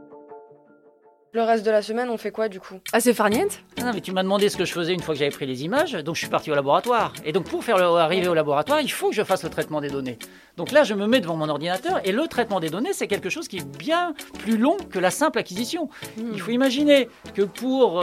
Le 1.36 1.42
reste 1.44 1.66
de 1.66 1.72
la 1.72 1.82
semaine, 1.82 2.10
on 2.10 2.18
fait 2.18 2.32
quoi 2.32 2.48
du 2.48 2.62
coup? 2.62 2.76
Ah 2.94 3.02
c'est 3.02 3.14
farniente? 3.14 3.60
Ah 3.78 3.84
Non, 3.84 3.92
mais 3.94 4.00
tu 4.00 4.14
m'as 4.14 4.24
demandé 4.24 4.48
ce 4.48 4.56
que 4.56 4.64
je 4.64 4.72
faisais 4.72 4.94
une 4.94 5.02
fois 5.02 5.14
que 5.16 5.20
j'avais 5.20 5.32
pris 5.32 5.46
les 5.46 5.66
images, 5.66 5.92
donc 5.92 6.16
je 6.16 6.20
suis 6.20 6.30
parti 6.30 6.50
au 6.50 6.56
laboratoire. 6.56 7.12
Et 7.26 7.34
donc 7.34 7.44
pour 7.50 7.62
faire 7.62 7.78
le- 7.78 7.84
arriver 7.84 8.30
au 8.30 8.34
laboratoire, 8.34 8.80
il 8.80 8.90
faut 8.90 9.10
que 9.10 9.16
je 9.16 9.22
fasse 9.22 9.44
le 9.44 9.50
traitement 9.50 9.82
des 9.82 9.90
données. 9.90 10.18
Donc 10.56 10.72
là, 10.72 10.86
je 10.86 10.94
me 10.94 11.08
mets 11.08 11.20
devant 11.20 11.36
mon 11.36 11.50
ordinateur 11.50 12.00
et 12.08 12.14
le 12.14 12.26
traitement 12.30 12.62
des 12.62 12.70
données, 12.70 12.94
c'est 12.94 13.08
quelque 13.08 13.30
chose 13.30 13.50
qui 13.50 13.58
est 13.58 13.68
bien 13.78 14.14
plus 14.40 14.56
long 14.58 14.78
que 14.90 14.98
la 14.98 15.12
simple 15.12 15.38
acquisition. 15.38 15.90
Il 16.18 16.40
faut 16.40 16.52
imaginer 16.52 17.10
que 17.34 17.42
pour 17.42 18.02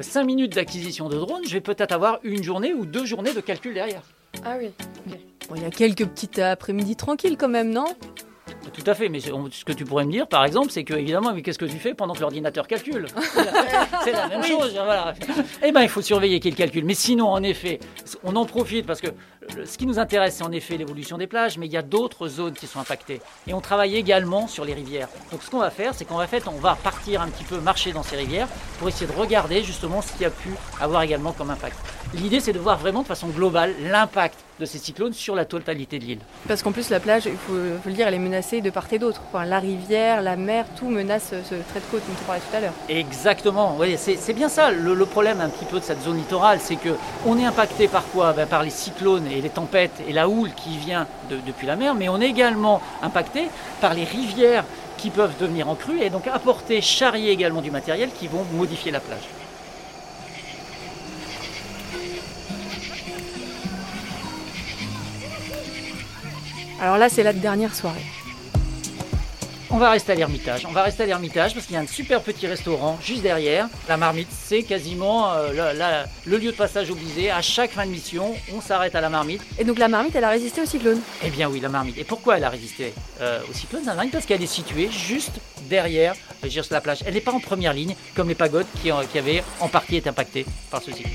5 0.00 0.22
minutes 0.22 0.54
d'acquisition 0.54 1.08
de 1.08 1.16
drone, 1.16 1.42
je 1.44 1.52
vais 1.54 1.60
peut-être 1.60 1.90
avoir 1.90 2.20
une 2.22 2.44
journée 2.44 2.74
ou 2.74 2.86
deux 2.86 3.04
journées 3.04 3.34
de 3.34 3.40
calcul 3.40 3.74
derrière. 3.74 4.02
Ah 4.44 4.54
oui. 4.56 4.70
Bon, 5.48 5.56
il 5.56 5.62
y 5.62 5.66
a 5.66 5.70
quelques 5.70 6.06
petites 6.06 6.38
après-midi 6.38 6.94
tranquilles 6.94 7.36
quand 7.36 7.48
même, 7.48 7.70
non? 7.70 7.86
Tout 8.72 8.84
à 8.86 8.94
fait, 8.94 9.08
mais 9.08 9.20
ce 9.20 9.64
que 9.64 9.72
tu 9.72 9.84
pourrais 9.84 10.04
me 10.04 10.12
dire, 10.12 10.26
par 10.26 10.44
exemple, 10.44 10.70
c'est 10.70 10.84
que 10.84 10.94
évidemment, 10.94 11.32
mais 11.32 11.42
qu'est-ce 11.42 11.58
que 11.58 11.64
tu 11.64 11.78
fais 11.78 11.94
pendant 11.94 12.14
que 12.14 12.20
l'ordinateur 12.20 12.66
calcule? 12.66 13.06
C'est 14.04 14.12
la 14.12 14.28
même 14.28 14.42
chose. 14.44 14.72
Voilà. 14.72 15.14
Eh 15.62 15.72
ben, 15.72 15.82
il 15.82 15.88
faut 15.88 16.02
surveiller 16.02 16.40
qu'il 16.40 16.54
calcule. 16.54 16.84
Mais 16.84 16.94
sinon, 16.94 17.28
en 17.28 17.42
effet, 17.42 17.78
on 18.24 18.36
en 18.36 18.44
profite 18.44 18.86
parce 18.86 19.00
que 19.00 19.08
ce 19.64 19.78
qui 19.78 19.86
nous 19.86 19.98
intéresse, 19.98 20.36
c'est 20.36 20.44
en 20.44 20.52
effet 20.52 20.76
l'évolution 20.76 21.18
des 21.18 21.26
plages, 21.26 21.58
mais 21.58 21.66
il 21.66 21.72
y 21.72 21.76
a 21.76 21.82
d'autres 21.82 22.28
zones 22.28 22.52
qui 22.52 22.66
sont 22.66 22.80
impactées. 22.80 23.20
Et 23.46 23.54
on 23.54 23.60
travaille 23.60 23.96
également 23.96 24.46
sur 24.46 24.64
les 24.64 24.74
rivières. 24.74 25.08
Donc, 25.32 25.42
ce 25.42 25.50
qu'on 25.50 25.58
va 25.58 25.70
faire, 25.70 25.94
c'est 25.94 26.04
qu'en 26.04 26.24
fait, 26.26 26.46
on 26.48 26.58
va 26.58 26.76
partir 26.76 27.22
un 27.22 27.28
petit 27.28 27.44
peu 27.44 27.58
marcher 27.58 27.92
dans 27.92 28.02
ces 28.02 28.16
rivières 28.16 28.48
pour 28.78 28.88
essayer 28.88 29.06
de 29.06 29.16
regarder 29.18 29.62
justement 29.62 30.02
ce 30.02 30.12
qui 30.12 30.24
a 30.24 30.30
pu 30.30 30.50
avoir 30.80 31.02
également 31.02 31.32
comme 31.32 31.50
impact. 31.50 31.76
L'idée, 32.14 32.40
c'est 32.40 32.54
de 32.54 32.58
voir 32.58 32.78
vraiment 32.78 33.02
de 33.02 33.06
façon 33.06 33.26
globale 33.28 33.74
l'impact 33.82 34.38
de 34.58 34.64
ces 34.64 34.78
cyclones 34.78 35.12
sur 35.12 35.34
la 35.34 35.44
totalité 35.44 35.98
de 35.98 36.04
l'île. 36.04 36.18
Parce 36.48 36.62
qu'en 36.62 36.72
plus 36.72 36.88
la 36.88 37.00
plage, 37.00 37.26
il 37.26 37.32
faut, 37.36 37.52
faut 37.82 37.88
le 37.88 37.92
dire, 37.94 38.08
elle 38.08 38.14
est 38.14 38.18
menacée 38.18 38.62
de 38.62 38.70
part 38.70 38.86
et 38.90 38.98
d'autre. 38.98 39.20
Enfin, 39.28 39.44
la 39.44 39.58
rivière, 39.58 40.22
la 40.22 40.36
mer, 40.36 40.64
tout 40.78 40.88
menace 40.88 41.28
ce 41.30 41.54
trait 41.68 41.80
de 41.80 41.84
côte 41.90 42.00
dont 42.08 42.14
tu 42.18 42.24
parlais 42.24 42.40
tout 42.50 42.56
à 42.56 42.60
l'heure. 42.60 42.72
Exactement, 42.88 43.76
oui, 43.78 43.96
c'est 43.98 44.16
c'est 44.16 44.32
bien 44.32 44.48
ça 44.48 44.70
le, 44.70 44.94
le 44.94 45.06
problème 45.06 45.40
un 45.42 45.50
petit 45.50 45.66
peu 45.66 45.78
de 45.80 45.84
cette 45.84 46.00
zone 46.02 46.16
littorale, 46.16 46.58
c'est 46.62 46.76
que 46.76 46.96
on 47.26 47.38
est 47.38 47.44
impacté 47.44 47.88
par 47.88 48.04
quoi? 48.06 48.32
Ben, 48.32 48.46
Par 48.48 48.62
les 48.62 48.70
cyclones 48.70 49.26
et 49.26 49.42
les 49.42 49.50
tempêtes 49.50 50.02
et 50.08 50.12
la 50.14 50.28
houle 50.30 50.50
qui 50.54 50.78
vient 50.78 51.06
de- 51.30 51.36
depuis 51.46 51.66
la 51.66 51.76
mer, 51.76 51.94
mais 51.94 52.08
on 52.08 52.20
est 52.22 52.28
également 52.28 52.80
impacté 53.02 53.48
par 53.82 53.92
les 53.92 54.04
rivières 54.04 54.64
qui 54.96 55.10
peuvent 55.10 55.34
devenir 55.38 55.68
en 55.68 55.74
crue 55.74 56.00
et 56.00 56.08
donc 56.10 56.26
apporter, 56.26 56.80
charrier 56.80 57.30
également 57.30 57.60
du 57.60 57.70
matériel 57.70 58.08
qui 58.18 58.26
vont 58.28 58.44
modifier 58.54 58.90
la 58.90 59.00
plage. 59.00 59.22
Alors 66.80 66.98
là, 66.98 67.08
c'est 67.08 67.22
la 67.22 67.32
dernière 67.32 67.74
soirée. 67.74 68.04
On 69.70 69.76
va 69.76 69.90
rester 69.90 70.12
à 70.12 70.14
l'Ermitage. 70.14 70.64
On 70.66 70.72
va 70.72 70.82
rester 70.82 71.02
à 71.02 71.06
l'Ermitage 71.06 71.52
parce 71.52 71.66
qu'il 71.66 71.74
y 71.74 71.78
a 71.78 71.82
un 71.82 71.86
super 71.86 72.22
petit 72.22 72.46
restaurant 72.46 72.98
juste 73.02 73.20
derrière. 73.20 73.68
La 73.86 73.98
marmite, 73.98 74.28
c'est 74.32 74.62
quasiment 74.62 75.30
euh, 75.32 75.50
le, 75.72 75.78
la- 75.78 76.06
le 76.24 76.38
lieu 76.38 76.52
de 76.52 76.56
passage 76.56 76.90
obligé. 76.90 77.30
À 77.30 77.42
chaque 77.42 77.72
fin 77.72 77.84
de 77.84 77.90
mission, 77.90 78.34
on 78.54 78.62
s'arrête 78.62 78.94
à 78.94 79.02
la 79.02 79.10
marmite. 79.10 79.42
Et 79.58 79.64
donc 79.64 79.78
la 79.78 79.88
marmite, 79.88 80.16
elle 80.16 80.24
a 80.24 80.30
résisté 80.30 80.62
au 80.62 80.66
cyclone. 80.66 81.00
Eh 81.22 81.28
bien 81.28 81.50
oui, 81.50 81.60
la 81.60 81.68
marmite. 81.68 81.98
Et 81.98 82.04
pourquoi 82.04 82.38
elle 82.38 82.44
a 82.44 82.48
résisté 82.48 82.94
euh, 83.20 83.40
au 83.50 83.52
cyclone 83.52 83.82
La 83.84 83.94
marmite? 83.94 84.12
Parce 84.12 84.24
qu'elle 84.24 84.42
est 84.42 84.46
située 84.46 84.88
juste 84.90 85.32
derrière 85.68 86.14
euh, 86.44 86.48
dire, 86.48 86.64
sur 86.64 86.72
la 86.74 86.80
plage. 86.80 87.00
Elle 87.06 87.12
n'est 87.14 87.20
pas 87.20 87.32
en 87.32 87.40
première 87.40 87.74
ligne 87.74 87.94
comme 88.16 88.28
les 88.30 88.34
pagodes 88.34 88.66
qui, 88.80 88.90
euh, 88.90 88.94
qui 89.12 89.18
avaient 89.18 89.44
en 89.60 89.68
partie 89.68 89.96
été 89.96 90.08
impactées 90.08 90.46
par 90.70 90.80
ce 90.80 90.92
cyclone. 90.92 91.12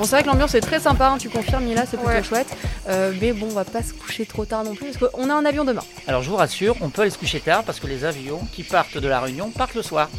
Bon, 0.00 0.06
c'est 0.06 0.12
vrai 0.16 0.22
que 0.22 0.28
l'ambiance 0.28 0.54
est 0.54 0.62
très 0.62 0.80
sympa, 0.80 1.08
hein, 1.08 1.18
tu 1.18 1.28
confirmes, 1.28 1.62
Mila, 1.64 1.82
c'est 1.84 1.98
plutôt 1.98 2.10
Ouais. 2.10 2.22
chouette. 2.22 2.48
Euh, 2.88 3.12
mais 3.20 3.34
bon, 3.34 3.48
on 3.50 3.54
va 3.54 3.66
pas 3.66 3.82
se 3.82 3.92
coucher 3.92 4.24
trop 4.24 4.46
tard 4.46 4.64
non 4.64 4.74
plus, 4.74 4.92
parce 4.96 5.12
qu'on 5.12 5.28
a 5.28 5.34
un 5.34 5.44
avion 5.44 5.62
demain. 5.62 5.82
Alors 6.06 6.22
je 6.22 6.30
vous 6.30 6.36
rassure, 6.36 6.74
on 6.80 6.88
peut 6.88 7.02
aller 7.02 7.10
se 7.10 7.18
coucher 7.18 7.38
tard 7.38 7.64
parce 7.64 7.80
que 7.80 7.86
les 7.86 8.06
avions 8.06 8.40
qui 8.50 8.62
partent 8.62 8.96
de 8.96 9.06
la 9.06 9.20
Réunion 9.20 9.50
partent 9.50 9.74
le 9.74 9.82
soir. 9.82 10.08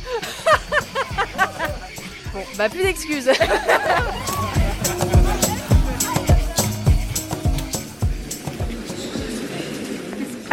Bon, 2.33 2.39
bah 2.57 2.69
plus 2.69 2.81
d'excuses. 2.83 3.29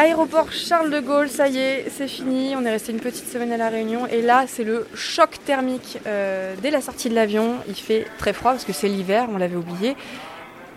Aéroport 0.01 0.53
Charles 0.53 0.93
de 0.93 1.01
Gaulle, 1.01 1.29
ça 1.29 1.49
y 1.49 1.59
est, 1.59 1.87
c'est 1.91 2.07
fini. 2.07 2.55
On 2.55 2.65
est 2.65 2.71
resté 2.71 2.93
une 2.93 3.01
petite 3.01 3.27
semaine 3.27 3.51
à 3.51 3.57
La 3.57 3.69
Réunion. 3.69 4.07
Et 4.07 4.23
là, 4.23 4.45
c'est 4.47 4.63
le 4.63 4.87
choc 4.95 5.41
thermique 5.45 5.99
euh, 6.07 6.55
dès 6.63 6.71
la 6.71 6.81
sortie 6.81 7.09
de 7.09 7.17
l'avion. 7.17 7.57
Il 7.67 7.75
fait 7.75 8.07
très 8.17 8.33
froid 8.33 8.53
parce 8.53 8.65
que 8.65 8.73
c'est 8.73 8.87
l'hiver, 8.87 9.27
on 9.35 9.39
l'avait 9.39 9.57
oublié. 9.57 9.97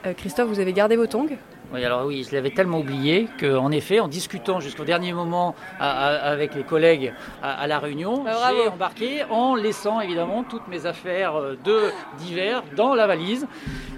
Euh, 0.07 0.13
Christophe, 0.13 0.47
vous 0.47 0.59
avez 0.59 0.73
gardé 0.73 0.95
vos 0.95 1.05
tongs? 1.05 1.37
Oui, 1.73 1.85
alors 1.85 2.05
oui, 2.05 2.25
je 2.29 2.35
l'avais 2.35 2.49
tellement 2.49 2.79
oublié 2.79 3.29
qu'en 3.39 3.71
effet, 3.71 4.01
en 4.01 4.09
discutant 4.09 4.59
jusqu'au 4.59 4.83
dernier 4.83 5.13
moment 5.13 5.55
à- 5.79 6.07
à- 6.07 6.15
avec 6.31 6.53
les 6.53 6.63
collègues 6.63 7.13
à, 7.41 7.53
à 7.61 7.67
la 7.67 7.79
Réunion, 7.79 8.25
Ah, 8.27 8.51
j'ai 8.51 8.67
embarqué 8.67 9.23
en 9.29 9.55
laissant 9.55 10.01
évidemment 10.01 10.43
toutes 10.43 10.67
mes 10.67 10.85
affaires 10.85 11.35
euh, 11.37 11.57
de 11.63 11.91
d'hiver 12.17 12.63
dans 12.75 12.93
la 12.93 13.07
valise. 13.07 13.47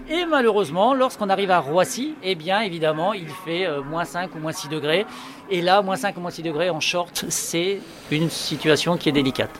Et 0.08 0.26
malheureusement, 0.26 0.94
lorsqu'on 0.94 1.30
arrive 1.30 1.50
à 1.50 1.60
Roissy, 1.62 2.14
eh 2.22 2.36
bien 2.36 2.62
évidemment, 2.62 3.14
il 3.14 3.30
fait 3.30 3.66
euh, 3.66 3.82
moins 3.82 4.06
5 4.06 4.36
ou 4.36 4.40
moins 4.40 4.52
6 4.52 4.70
degrés. 4.70 5.08
Et 5.50 5.62
là, 5.62 5.82
moins 5.82 5.96
5 5.96 6.16
ou 6.18 6.20
moins 6.20 6.30
6 6.32 6.44
degrés 6.44 6.70
en 6.70 6.80
short, 6.80 7.26
c'est 7.30 7.80
une 8.12 8.30
situation 8.30 8.98
qui 8.98 9.10
est 9.10 9.14
délicate. 9.14 9.60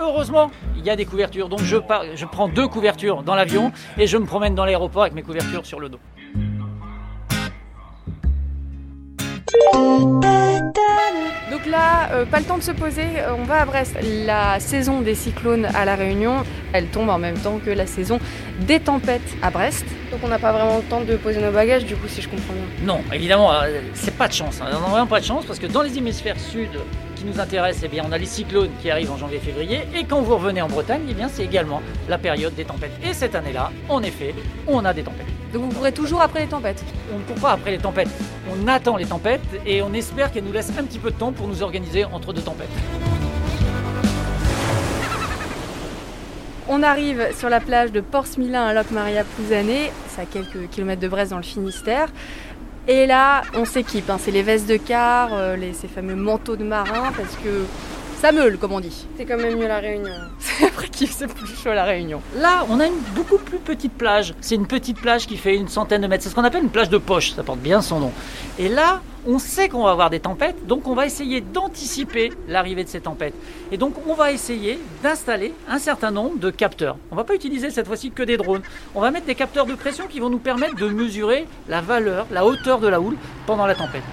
Heureusement, 0.00 0.50
y 0.88 0.90
a 0.90 0.96
des 0.96 1.04
couvertures. 1.04 1.48
Donc 1.48 1.60
je, 1.62 1.76
pars- 1.76 2.04
je 2.14 2.24
prends 2.26 2.48
deux 2.48 2.66
couvertures 2.68 3.22
dans 3.22 3.34
l'avion 3.34 3.72
et 3.96 4.06
je 4.06 4.16
me 4.16 4.26
promène 4.26 4.54
dans 4.54 4.64
l'aéroport 4.64 5.02
avec 5.02 5.14
mes 5.14 5.22
couvertures 5.22 5.64
sur 5.64 5.80
le 5.80 5.88
dos. 5.88 5.98
Donc 11.50 11.66
là, 11.66 12.10
euh, 12.12 12.26
pas 12.26 12.38
le 12.40 12.44
temps 12.44 12.58
de 12.58 12.62
se 12.62 12.70
poser, 12.72 13.04
euh, 13.18 13.34
on 13.38 13.44
va 13.44 13.62
à 13.62 13.64
Brest. 13.64 13.96
La 14.26 14.60
saison 14.60 15.00
des 15.00 15.14
cyclones 15.14 15.64
à 15.74 15.84
La 15.86 15.94
Réunion, 15.96 16.42
elle 16.72 16.86
tombe 16.86 17.08
en 17.08 17.18
même 17.18 17.38
temps 17.38 17.58
que 17.64 17.70
la 17.70 17.86
saison 17.86 18.18
des 18.60 18.80
tempêtes 18.80 19.34
à 19.42 19.50
Brest. 19.50 19.86
Donc 20.10 20.20
on 20.22 20.28
n'a 20.28 20.38
pas 20.38 20.52
vraiment 20.52 20.76
le 20.76 20.82
temps 20.84 21.00
de 21.00 21.16
poser 21.16 21.40
nos 21.40 21.50
bagages, 21.50 21.84
du 21.86 21.96
coup, 21.96 22.06
si 22.06 22.20
je 22.20 22.28
comprends 22.28 22.52
bien. 22.52 22.86
Non, 22.94 23.00
évidemment, 23.12 23.52
euh, 23.52 23.80
c'est 23.94 24.14
pas 24.16 24.28
de 24.28 24.34
chance. 24.34 24.60
hein. 24.60 24.66
On 24.68 24.80
n'a 24.80 24.86
vraiment 24.88 25.06
pas 25.06 25.20
de 25.20 25.24
chance 25.24 25.46
parce 25.46 25.58
que 25.58 25.66
dans 25.66 25.82
les 25.82 25.96
hémisphères 25.96 26.38
sud 26.38 26.68
qui 27.18 27.24
nous 27.24 27.40
intéressent, 27.40 27.82
eh 27.84 27.88
bien, 27.88 28.04
on 28.08 28.12
a 28.12 28.18
les 28.18 28.26
cyclones 28.26 28.70
qui 28.80 28.90
arrivent 28.90 29.10
en 29.10 29.16
janvier-février. 29.16 29.80
Et 29.94 30.04
quand 30.04 30.22
vous 30.22 30.36
revenez 30.36 30.62
en 30.62 30.68
Bretagne, 30.68 31.02
eh 31.10 31.14
bien, 31.14 31.28
c'est 31.28 31.44
également 31.44 31.82
la 32.08 32.16
période 32.16 32.54
des 32.54 32.64
tempêtes. 32.64 32.92
Et 33.02 33.12
cette 33.12 33.34
année-là, 33.34 33.72
en 33.88 34.02
effet, 34.02 34.34
on 34.66 34.84
a 34.84 34.94
des 34.94 35.02
tempêtes. 35.02 35.26
Donc 35.52 35.64
vous 35.64 35.68
pourrez 35.70 35.92
toujours 35.92 36.22
après 36.22 36.40
les 36.42 36.46
tempêtes? 36.46 36.84
On 37.12 37.18
ne 37.18 37.24
court 37.24 37.36
pas 37.36 37.52
après 37.52 37.72
les 37.72 37.78
tempêtes. 37.78 38.10
On 38.52 38.68
attend 38.68 38.96
les 38.96 39.06
tempêtes 39.06 39.40
et 39.66 39.82
on 39.82 39.92
espère 39.94 40.30
qu'elles 40.30 40.44
nous 40.44 40.52
laissent 40.52 40.72
un 40.78 40.84
petit 40.84 40.98
peu 40.98 41.10
de 41.10 41.16
temps 41.16 41.32
pour 41.32 41.48
nous 41.48 41.62
organiser 41.62 42.04
entre 42.04 42.32
deux 42.32 42.42
tempêtes. 42.42 42.68
On 46.68 46.82
arrive 46.82 47.28
sur 47.34 47.48
la 47.48 47.60
plage 47.60 47.92
de 47.92 48.00
Porce-Milin 48.02 48.66
à 48.66 48.74
Locmaria-Pouzané, 48.74 49.90
c'est 50.08 50.20
à 50.20 50.26
quelques 50.26 50.68
kilomètres 50.68 51.00
de 51.00 51.08
Brest 51.08 51.30
dans 51.30 51.38
le 51.38 51.42
Finistère. 51.42 52.10
Et 52.90 53.06
là, 53.06 53.42
on 53.54 53.66
s'équipe, 53.66 54.08
hein. 54.08 54.16
c'est 54.18 54.30
les 54.30 54.42
vestes 54.42 54.66
de 54.66 54.78
car, 54.78 55.34
euh, 55.34 55.56
ces 55.74 55.88
fameux 55.88 56.14
manteaux 56.14 56.56
de 56.56 56.64
marin, 56.64 57.12
parce 57.14 57.36
que 57.36 57.66
ça 58.20 58.32
meule, 58.32 58.58
comme 58.58 58.72
on 58.72 58.80
dit. 58.80 59.06
C'est 59.16 59.24
quand 59.24 59.36
même 59.36 59.56
mieux 59.56 59.68
la 59.68 59.78
Réunion. 59.78 60.12
C'est 60.38 60.66
après 60.66 60.88
qu'il 60.88 61.08
c'est 61.08 61.28
plus 61.28 61.54
chaud 61.54 61.70
à 61.70 61.74
la 61.74 61.84
Réunion. 61.84 62.20
Là, 62.36 62.66
on 62.68 62.80
a 62.80 62.86
une 62.86 62.98
beaucoup 63.14 63.38
plus 63.38 63.58
petite 63.58 63.92
plage. 63.92 64.34
C'est 64.40 64.56
une 64.56 64.66
petite 64.66 65.00
plage 65.00 65.26
qui 65.26 65.36
fait 65.36 65.54
une 65.54 65.68
centaine 65.68 66.02
de 66.02 66.06
mètres. 66.08 66.24
C'est 66.24 66.30
ce 66.30 66.34
qu'on 66.34 66.44
appelle 66.44 66.64
une 66.64 66.70
plage 66.70 66.90
de 66.90 66.98
poche, 66.98 67.32
ça 67.32 67.44
porte 67.44 67.60
bien 67.60 67.80
son 67.80 68.00
nom. 68.00 68.12
Et 68.58 68.68
là, 68.68 69.00
on 69.26 69.38
sait 69.38 69.68
qu'on 69.68 69.84
va 69.84 69.90
avoir 69.90 70.10
des 70.10 70.20
tempêtes, 70.20 70.66
donc 70.66 70.88
on 70.88 70.94
va 70.94 71.06
essayer 71.06 71.40
d'anticiper 71.40 72.32
l'arrivée 72.48 72.82
de 72.82 72.88
ces 72.88 73.00
tempêtes. 73.00 73.34
Et 73.70 73.76
donc 73.76 73.94
on 74.08 74.14
va 74.14 74.32
essayer 74.32 74.80
d'installer 75.02 75.54
un 75.68 75.78
certain 75.78 76.10
nombre 76.10 76.38
de 76.38 76.50
capteurs. 76.50 76.96
On 77.10 77.16
va 77.16 77.24
pas 77.24 77.34
utiliser 77.34 77.70
cette 77.70 77.86
fois-ci 77.86 78.10
que 78.10 78.22
des 78.22 78.36
drones. 78.36 78.62
On 78.94 79.00
va 79.00 79.10
mettre 79.10 79.26
des 79.26 79.34
capteurs 79.34 79.66
de 79.66 79.74
pression 79.74 80.06
qui 80.08 80.18
vont 80.18 80.30
nous 80.30 80.38
permettre 80.38 80.76
de 80.76 80.88
mesurer 80.88 81.46
la 81.68 81.80
valeur, 81.80 82.26
la 82.30 82.46
hauteur 82.46 82.78
de 82.80 82.88
la 82.88 83.00
houle 83.00 83.16
pendant 83.46 83.66
la 83.66 83.74
tempête. 83.74 84.04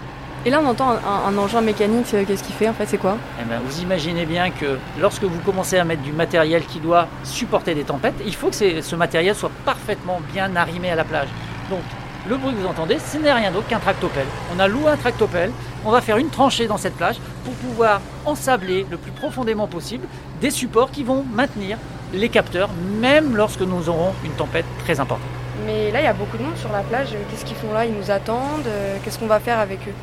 Et 0.46 0.52
là, 0.52 0.60
on 0.64 0.68
entend 0.68 0.92
un, 0.92 0.96
un- 0.98 1.28
un 1.34 1.38
engin 1.40 1.62
mécanique, 1.62 2.06
euh, 2.14 2.24
qu'est-ce 2.26 2.44
qu'il 2.44 2.54
fait 2.54 2.70
en 2.70 2.74
fait, 2.74 2.86
c'est 2.86 3.00
quoi? 3.00 3.18
Eh 3.42 3.46
ben, 3.46 3.60
vous 3.66 3.82
imaginez 3.82 4.26
bien 4.28 4.52
que 4.52 4.78
lorsque 5.00 5.24
vous 5.24 5.40
commencez 5.40 5.78
à 5.80 5.84
mettre 5.84 6.04
du 6.04 6.12
matériel 6.12 6.64
qui 6.66 6.80
doit 6.80 7.08
supporter 7.24 7.74
des 7.74 7.84
tempêtes, 7.84 8.14
il 8.26 8.36
faut 8.36 8.50
que 8.50 8.82
ce 8.82 8.96
matériel 8.96 9.34
soit 9.36 9.50
parfaitement 9.66 10.20
bien 10.34 10.56
arrimé 10.56 10.92
à 10.92 10.96
la 10.96 11.04
plage. 11.04 11.30
Donc 11.72 11.82
le 12.30 12.38
bruit 12.38 12.54
que 12.54 12.60
vous 12.60 12.68
entendez, 12.68 12.98
ce 13.00 13.18
n'est 13.18 13.34
rien 13.34 13.52
d'autre 13.52 13.68
qu'un 13.68 13.80
tractopelle. 13.80 14.28
On 14.56 14.60
a 14.60 14.68
loué 14.68 14.88
un 14.90 14.98
tractopelle, 14.98 15.52
on 15.84 15.90
va 15.92 16.02
faire 16.02 16.18
une 16.18 16.30
tranchée 16.30 16.68
dans 16.68 16.78
cette 16.78 16.96
plage 16.96 17.16
pour 17.44 17.54
pouvoir 17.56 18.02
ensabler 18.26 18.86
le 18.90 18.98
plus 18.98 19.12
profondément 19.12 19.66
possible 19.68 20.06
des 20.42 20.52
supports 20.52 20.92
qui 20.92 21.04
vont 21.04 21.24
maintenir 21.34 21.78
les 22.14 22.30
capteurs, 22.30 22.70
même 23.02 23.36
lorsque 23.36 23.62
nous 23.62 23.90
aurons 23.90 24.14
une 24.24 24.32
tempête 24.34 24.66
très 24.84 25.00
importante. 25.00 25.26
Mais 25.66 25.90
là, 25.92 26.02
il 26.02 26.04
y 26.04 26.08
a 26.08 26.14
beaucoup 26.14 26.38
de 26.38 26.44
monde 26.44 26.58
sur 26.58 26.72
la 26.72 26.82
plage. 26.82 27.10
Qu'est-ce 27.32 27.46
qu'ils 27.46 27.56
font 27.58 27.74
là? 27.74 27.86
Ils 27.86 27.94
nous 27.94 28.12
attendent? 28.12 28.68
Euh, 28.68 28.98
Qu'est-ce 29.04 29.18
qu'on 29.18 29.26
va 29.26 29.40
faire 29.40 29.60
avec 29.60 29.80
eux? 29.88 29.94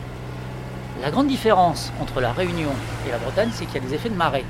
La 1.02 1.10
grande 1.10 1.26
différence 1.26 1.92
entre 2.00 2.20
la 2.20 2.32
Réunion 2.32 2.70
et 3.06 3.10
la 3.10 3.18
Bretagne, 3.18 3.50
c'est 3.52 3.66
qu'il 3.66 3.82
y 3.82 3.84
a 3.84 3.88
des 3.88 3.94
effets 3.94 4.08
de 4.08 4.14
marée. 4.14 4.44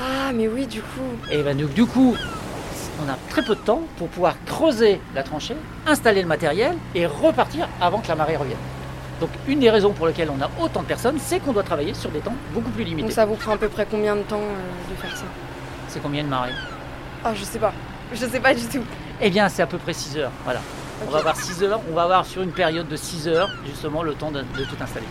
Ah, 0.00 0.32
mais 0.34 0.48
oui, 0.48 0.66
du 0.66 0.80
coup. 0.80 1.02
Et 1.30 1.42
ben, 1.42 1.56
donc, 1.56 1.74
du 1.74 1.84
coup, 1.84 2.16
on 3.04 3.08
a 3.12 3.16
très 3.28 3.42
peu 3.42 3.54
de 3.54 3.60
temps 3.60 3.82
pour 3.98 4.08
pouvoir 4.08 4.36
creuser 4.46 5.00
la 5.14 5.22
tranchée, 5.22 5.56
installer 5.86 6.22
le 6.22 6.28
matériel 6.28 6.76
et 6.94 7.06
repartir 7.06 7.68
avant 7.80 7.98
que 7.98 8.08
la 8.08 8.14
marée 8.14 8.36
revienne. 8.36 8.58
Donc 9.20 9.30
une 9.48 9.58
des 9.58 9.68
raisons 9.70 9.92
pour 9.92 10.06
lesquelles 10.06 10.30
on 10.30 10.40
a 10.40 10.48
autant 10.62 10.80
de 10.82 10.86
personnes, 10.86 11.18
c'est 11.18 11.40
qu'on 11.40 11.52
doit 11.52 11.64
travailler 11.64 11.92
sur 11.92 12.08
des 12.10 12.20
temps 12.20 12.34
beaucoup 12.54 12.70
plus 12.70 12.84
Donc 12.84 12.96
limités. 12.96 13.10
ça 13.10 13.26
vous 13.26 13.34
prend 13.34 13.52
à 13.52 13.56
peu 13.56 13.68
près 13.68 13.84
combien 13.90 14.14
de 14.14 14.22
temps 14.22 14.36
euh, 14.40 14.90
de 14.94 15.00
faire 15.00 15.16
ça? 15.16 15.24
C'est 15.88 16.00
combien 16.00 16.22
de 16.22 16.28
marée 16.28 16.52
Ah, 17.24 17.34
je 17.34 17.42
sais 17.42 17.58
pas. 17.58 17.72
Je 18.12 18.24
sais 18.24 18.38
pas 18.40 18.54
du 18.54 18.64
tout. 18.66 18.84
Eh 19.20 19.28
bien, 19.28 19.48
c'est 19.48 19.62
à 19.62 19.66
peu 19.66 19.76
près 19.78 19.92
6 19.92 20.16
heures. 20.18 20.30
Voilà. 20.44 20.60
On 21.06 21.10
va 21.10 21.18
avoir 21.18 21.36
6 21.36 21.62
heures, 21.62 21.80
on 21.90 21.94
va 21.94 22.02
avoir 22.04 22.26
sur 22.26 22.42
une 22.42 22.50
période 22.52 22.88
de 22.88 22.96
6 22.96 23.28
heures 23.28 23.50
justement 23.66 24.02
le 24.02 24.14
temps 24.14 24.30
de, 24.30 24.40
de 24.40 24.64
tout 24.64 24.76
installer. 24.80 25.06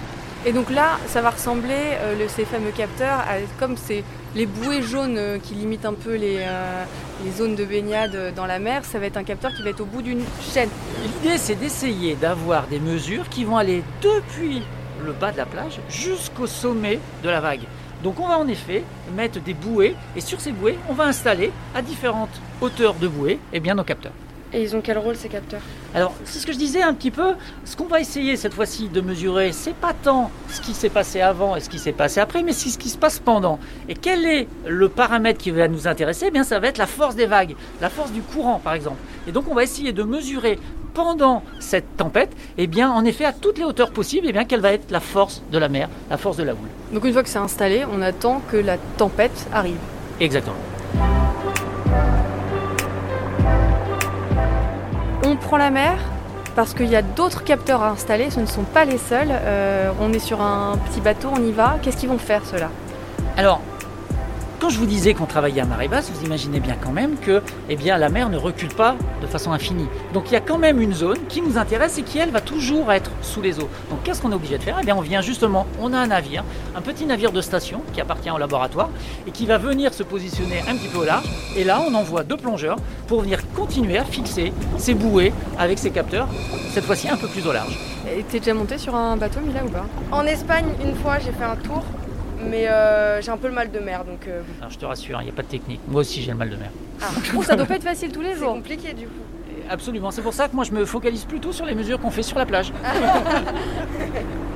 Et 0.45 0.51
donc 0.51 0.69
là, 0.69 0.97
ça 1.07 1.21
va 1.21 1.31
ressembler, 1.31 1.73
euh, 1.99 2.17
le- 2.17 2.27
ces 2.27 2.45
fameux 2.45 2.71
capteurs, 2.71 3.19
à, 3.19 3.37
comme 3.59 3.75
c'est 3.75 4.03
les 4.35 4.45
bouées 4.45 4.81
jaunes 4.83 5.17
euh, 5.17 5.39
qui 5.39 5.55
limitent 5.55 5.85
un 5.85 5.93
peu 5.93 6.15
les, 6.15 6.37
euh, 6.41 6.83
les 7.25 7.31
zones 7.31 7.55
de 7.55 7.65
baignade 7.65 8.33
dans 8.35 8.45
la 8.45 8.59
mer. 8.59 8.85
Ça 8.85 8.99
va 8.99 9.07
être 9.07 9.17
un 9.17 9.23
capteur 9.23 9.51
qui 9.53 9.63
va 9.63 9.71
être 9.71 9.81
au 9.81 9.85
bout 9.85 10.01
d'une 10.03 10.23
chaîne. 10.53 10.69
L'idée, 11.03 11.37
c'est 11.37 11.55
d'essayer 11.55 12.15
d'avoir 12.15 12.67
des 12.67 12.79
mesures 12.79 13.27
qui 13.29 13.43
vont 13.45 13.57
aller 13.57 13.83
depuis 14.01 14.61
le 15.03 15.11
bas 15.11 15.31
de 15.31 15.37
la 15.37 15.45
plage 15.45 15.79
jusqu'au 15.89 16.47
sommet 16.47 16.99
de 17.23 17.29
la 17.29 17.39
vague. 17.41 17.61
Donc 18.03 18.19
on 18.19 18.27
va 18.27 18.37
en 18.37 18.47
effet 18.47 18.83
mettre 19.15 19.39
des 19.41 19.53
bouées 19.55 19.95
et 20.15 20.21
sur 20.21 20.39
ces 20.39 20.51
bouées, 20.51 20.77
on 20.87 20.93
va 20.93 21.05
installer 21.05 21.51
à 21.75 21.81
différentes 21.81 22.29
hauteurs 22.61 22.93
de 22.93 23.07
bouées 23.07 23.39
eh 23.53 23.59
bien, 23.59 23.73
nos 23.73 23.83
capteurs. 23.83 24.11
Et 24.53 24.63
ils 24.63 24.75
ont 24.75 24.81
quel 24.81 24.97
rôle 24.97 25.15
ces 25.15 25.27
capteurs 25.27 25.61
Alors, 25.93 26.13
c'est 26.23 26.39
ce 26.39 26.47
que 26.47 26.53
je 26.53 26.57
disais 26.57 26.81
un 26.81 26.93
petit 26.93 27.11
peu. 27.11 27.33
Ce 27.65 27.75
qu'on 27.75 27.85
va 27.85 27.99
essayer 27.99 28.37
cette 28.37 28.53
fois-ci 28.53 28.87
de 28.87 29.01
mesurer, 29.01 29.51
c'est 29.51 29.75
pas 29.75 29.93
tant 29.93 30.31
ce 30.49 30.61
qui 30.61 30.73
s'est 30.73 30.89
passé 30.89 31.19
avant 31.19 31.55
et 31.55 31.59
ce 31.59 31.69
qui 31.69 31.79
s'est 31.79 31.91
passé 31.91 32.21
après, 32.21 32.43
mais 32.43 32.53
c'est 32.53 32.69
ce 32.69 32.77
qui 32.77 32.89
se 32.89 32.97
passe 32.97 33.19
pendant. 33.19 33.59
Et 33.89 33.93
quel 33.93 34.25
est 34.25 34.47
le 34.65 34.87
paramètre 34.87 35.39
qui 35.39 35.51
va 35.51 35.67
nous 35.67 35.87
intéresser? 35.87 36.25
Eh 36.29 36.31
bien, 36.31 36.43
ça 36.43 36.59
va 36.59 36.67
être 36.67 36.77
la 36.77 36.87
force 36.87 37.15
des 37.15 37.25
vagues, 37.25 37.55
la 37.81 37.89
force 37.89 38.11
du 38.11 38.21
courant, 38.21 38.59
par 38.63 38.73
exemple. 38.73 38.99
Et 39.27 39.31
donc, 39.33 39.45
on 39.49 39.53
va 39.53 39.63
essayer 39.63 39.91
de 39.91 40.03
mesurer 40.03 40.59
pendant 40.93 41.43
cette 41.59 41.95
tempête, 41.95 42.31
eh 42.57 42.65
bien, 42.65 42.89
en 42.89 43.05
effet, 43.05 43.25
à 43.25 43.33
toutes 43.33 43.59
les 43.59 43.63
hauteurs 43.63 43.91
possibles, 43.91 44.25
eh 44.29 44.33
bien, 44.33 44.45
quelle 44.45 44.61
va 44.61 44.73
être 44.73 44.89
la 44.89 44.99
force 44.99 45.43
de 45.51 45.57
la 45.59 45.69
mer, 45.69 45.89
la 46.09 46.17
force 46.17 46.37
de 46.37 46.43
la 46.43 46.53
houle. 46.53 46.69
Donc 46.91 47.05
une 47.05 47.13
fois 47.13 47.21
que 47.21 47.29
c'est 47.29 47.37
installé, 47.37 47.83
on 47.91 48.01
attend 48.01 48.41
que 48.51 48.57
la 48.57 48.77
tempête 48.97 49.47
arrive. 49.53 49.77
Exactement. 50.19 50.55
Prend 55.47 55.55
la 55.55 55.69
mer 55.69 55.97
parce 56.57 56.73
qu'il 56.73 56.87
y 56.87 56.95
a 56.97 57.01
d'autres 57.01 57.45
capteurs 57.45 57.81
à 57.81 57.91
installer, 57.91 58.29
ce 58.31 58.41
ne 58.41 58.45
sont 58.45 58.63
pas 58.63 58.83
les 58.83 58.97
seuls. 58.97 59.29
Euh, 59.31 59.91
on 60.01 60.11
est 60.11 60.19
sur 60.19 60.41
un 60.41 60.75
petit 60.77 60.99
bateau, 60.99 61.29
on 61.31 61.41
y 61.41 61.53
va. 61.53 61.77
Qu'est-ce 61.81 61.95
qu'ils 61.95 62.09
vont 62.09 62.17
faire 62.17 62.41
ceux-là? 62.43 62.69
Alors, 63.37 63.61
quand 64.59 64.69
je 64.69 64.79
vous 64.79 64.85
disais 64.85 65.13
qu'on 65.13 65.25
travaillait 65.25 65.61
à 65.61 65.65
marée 65.65 65.87
basse, 65.87 66.11
vous 66.11 66.25
imaginez 66.25 66.59
bien 66.59 66.75
quand 66.81 66.91
même 66.91 67.17
que 67.17 67.41
eh 67.69 67.75
bien, 67.75 67.97
la 67.97 68.09
mer 68.09 68.29
ne 68.29 68.37
recule 68.37 68.73
pas 68.73 68.95
de 69.21 69.27
façon 69.27 69.51
infinie. 69.51 69.87
Donc 70.13 70.25
il 70.27 70.33
y 70.33 70.35
a 70.35 70.41
quand 70.41 70.57
même 70.57 70.81
une 70.81 70.93
zone 70.93 71.17
qui 71.29 71.41
nous 71.41 71.57
intéresse 71.57 71.97
et 71.97 72.03
qui, 72.03 72.17
elle, 72.17 72.31
va 72.31 72.41
toujours 72.41 72.91
être 72.91 73.11
sous 73.21 73.41
les 73.41 73.59
eaux. 73.59 73.69
Donc 73.89 74.03
qu'est-ce 74.03 74.21
qu'on 74.21 74.31
est 74.31 74.35
obligé 74.35 74.57
de 74.57 74.63
faire? 74.63 74.77
Eh 74.81 74.85
bien, 74.85 74.95
on 74.95 75.01
vient 75.01 75.21
justement, 75.21 75.67
on 75.79 75.93
a 75.93 75.97
un 75.97 76.07
navire, 76.07 76.43
un 76.75 76.81
petit 76.81 77.05
navire 77.05 77.31
de 77.31 77.41
station 77.41 77.81
qui 77.93 78.01
appartient 78.01 78.31
au 78.31 78.37
laboratoire 78.37 78.89
et 79.27 79.31
qui 79.31 79.45
va 79.45 79.57
venir 79.57 79.93
se 79.93 80.03
positionner 80.03 80.61
un 80.67 80.75
petit 80.75 80.87
peu 80.87 80.99
au 80.99 81.05
large. 81.05 81.27
Et 81.55 81.63
là, 81.63 81.81
on 81.87 81.93
envoie 81.93 82.23
deux 82.23 82.37
plongeurs 82.37 82.77
pour 83.07 83.21
venir 83.21 83.39
continuer 83.55 83.97
à 83.97 84.03
fixer 84.03 84.53
ces 84.77 84.93
bouées 84.93 85.33
avec 85.59 85.77
ces 85.77 85.91
capteurs, 85.91 86.27
cette 86.73 86.85
fois-ci 86.85 87.09
un 87.09 87.17
peu 87.17 87.27
plus 87.27 87.45
au 87.47 87.53
large. 87.53 87.77
Et 88.15 88.23
t'es 88.23 88.39
déjà 88.39 88.53
monté 88.53 88.77
sur 88.77 88.95
un 88.95 89.17
bateau, 89.17 89.39
Mila, 89.41 89.65
ou 89.65 89.69
pas? 89.69 89.85
En 90.11 90.25
Espagne, 90.25 90.67
une 90.83 90.95
fois, 90.95 91.19
j'ai 91.19 91.31
fait 91.31 91.43
un 91.43 91.57
tour 91.57 91.83
mais 92.49 92.67
euh, 92.67 93.21
j'ai 93.21 93.31
un 93.31 93.37
peu 93.37 93.47
le 93.47 93.53
mal 93.53 93.71
de 93.71 93.79
mer. 93.79 94.03
Donc, 94.05 94.27
euh, 94.27 94.41
Alors, 94.59 94.71
je 94.71 94.77
te 94.77 94.85
rassure, 94.85 95.19
il 95.21 95.25
n'y 95.25 95.29
a 95.29 95.33
pas 95.33 95.43
de 95.43 95.47
technique. 95.47 95.81
Moi 95.87 96.01
aussi, 96.01 96.21
j'ai 96.21 96.31
le 96.31 96.37
mal 96.37 96.49
de 96.49 96.55
mer. 96.55 96.69
Ah. 97.01 97.05
oh, 97.35 97.43
ça 97.43 97.55
doit 97.55 97.65
pas 97.65 97.75
être 97.75 97.83
facile 97.83 98.11
tous 98.11 98.21
les 98.21 98.33
C'est 98.33 98.39
jours. 98.39 98.53
compliqué 98.53 98.93
du 98.93 99.05
coup. 99.05 99.11
Absolument, 99.69 100.11
c'est 100.11 100.21
pour 100.21 100.33
ça 100.33 100.47
que 100.47 100.55
moi 100.55 100.63
je 100.63 100.71
me 100.71 100.85
focalise 100.85 101.25
plutôt 101.25 101.51
sur 101.51 101.65
les 101.65 101.75
mesures 101.75 101.99
qu'on 101.99 102.11
fait 102.11 102.23
sur 102.23 102.37
la 102.37 102.45
plage. 102.45 102.71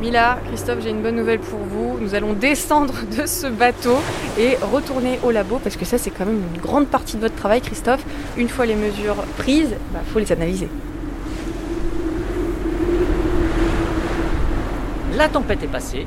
Mila, 0.00 0.38
Christophe, 0.48 0.80
j'ai 0.82 0.90
une 0.90 1.02
bonne 1.02 1.16
nouvelle 1.16 1.38
pour 1.38 1.60
vous. 1.60 1.98
Nous 2.00 2.14
allons 2.14 2.32
descendre 2.32 2.94
de 3.16 3.26
ce 3.26 3.46
bateau 3.46 3.96
et 4.38 4.56
retourner 4.56 5.18
au 5.22 5.30
labo 5.30 5.58
parce 5.62 5.76
que 5.76 5.84
ça, 5.84 5.98
c'est 5.98 6.10
quand 6.10 6.26
même 6.26 6.42
une 6.54 6.60
grande 6.60 6.88
partie 6.88 7.16
de 7.16 7.20
votre 7.22 7.36
travail, 7.36 7.60
Christophe. 7.60 8.04
Une 8.36 8.48
fois 8.48 8.66
les 8.66 8.74
mesures 8.74 9.16
prises, 9.38 9.70
il 9.70 9.92
bah, 9.92 10.00
faut 10.12 10.18
les 10.18 10.32
analyser. 10.32 10.68
La 15.16 15.28
tempête 15.28 15.62
est 15.62 15.68
passée. 15.68 16.06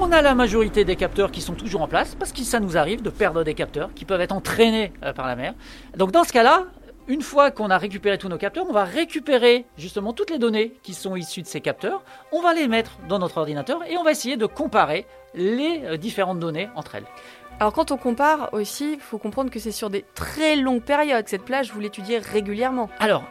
On 0.00 0.12
a 0.12 0.22
la 0.22 0.34
majorité 0.34 0.84
des 0.84 0.96
capteurs 0.96 1.30
qui 1.30 1.40
sont 1.40 1.54
toujours 1.54 1.82
en 1.82 1.88
place 1.88 2.14
parce 2.14 2.32
que 2.32 2.42
ça 2.42 2.60
nous 2.60 2.76
arrive 2.76 3.00
de 3.00 3.10
perdre 3.10 3.44
des 3.44 3.54
capteurs 3.54 3.90
qui 3.94 4.04
peuvent 4.04 4.20
être 4.20 4.32
entraînés 4.32 4.92
euh, 5.02 5.12
par 5.12 5.26
la 5.26 5.36
mer. 5.36 5.54
Donc 5.96 6.10
dans 6.10 6.24
ce 6.24 6.32
cas-là, 6.32 6.64
une 7.06 7.22
fois 7.22 7.50
qu'on 7.50 7.70
a 7.70 7.78
récupéré 7.78 8.18
tous 8.18 8.28
nos 8.28 8.36
capteurs, 8.36 8.66
on 8.68 8.72
va 8.72 8.84
récupérer 8.84 9.66
justement 9.78 10.12
toutes 10.12 10.30
les 10.30 10.38
données 10.38 10.74
qui 10.82 10.94
sont 10.94 11.16
issues 11.16 11.42
de 11.42 11.46
ces 11.46 11.60
capteurs, 11.60 12.02
on 12.32 12.42
va 12.42 12.54
les 12.54 12.66
mettre 12.66 12.98
dans 13.08 13.18
notre 13.18 13.38
ordinateur 13.38 13.82
et 13.88 13.96
on 13.96 14.02
va 14.02 14.10
essayer 14.10 14.36
de 14.36 14.46
comparer 14.46 15.06
les 15.34 15.82
euh, 15.84 15.96
différentes 15.96 16.40
données 16.40 16.68
entre 16.74 16.96
elles. 16.96 17.06
Alors 17.60 17.72
quand 17.72 17.92
on 17.92 17.96
compare 17.96 18.50
aussi, 18.52 18.94
il 18.94 19.00
faut 19.00 19.18
comprendre 19.18 19.50
que 19.50 19.60
c'est 19.60 19.72
sur 19.72 19.90
des 19.90 20.04
très 20.14 20.56
longues 20.56 20.82
périodes. 20.82 21.28
Cette 21.28 21.44
plage, 21.44 21.72
vous 21.72 21.80
l'étudiez 21.80 22.18
régulièrement. 22.18 22.90
Alors, 22.98 23.22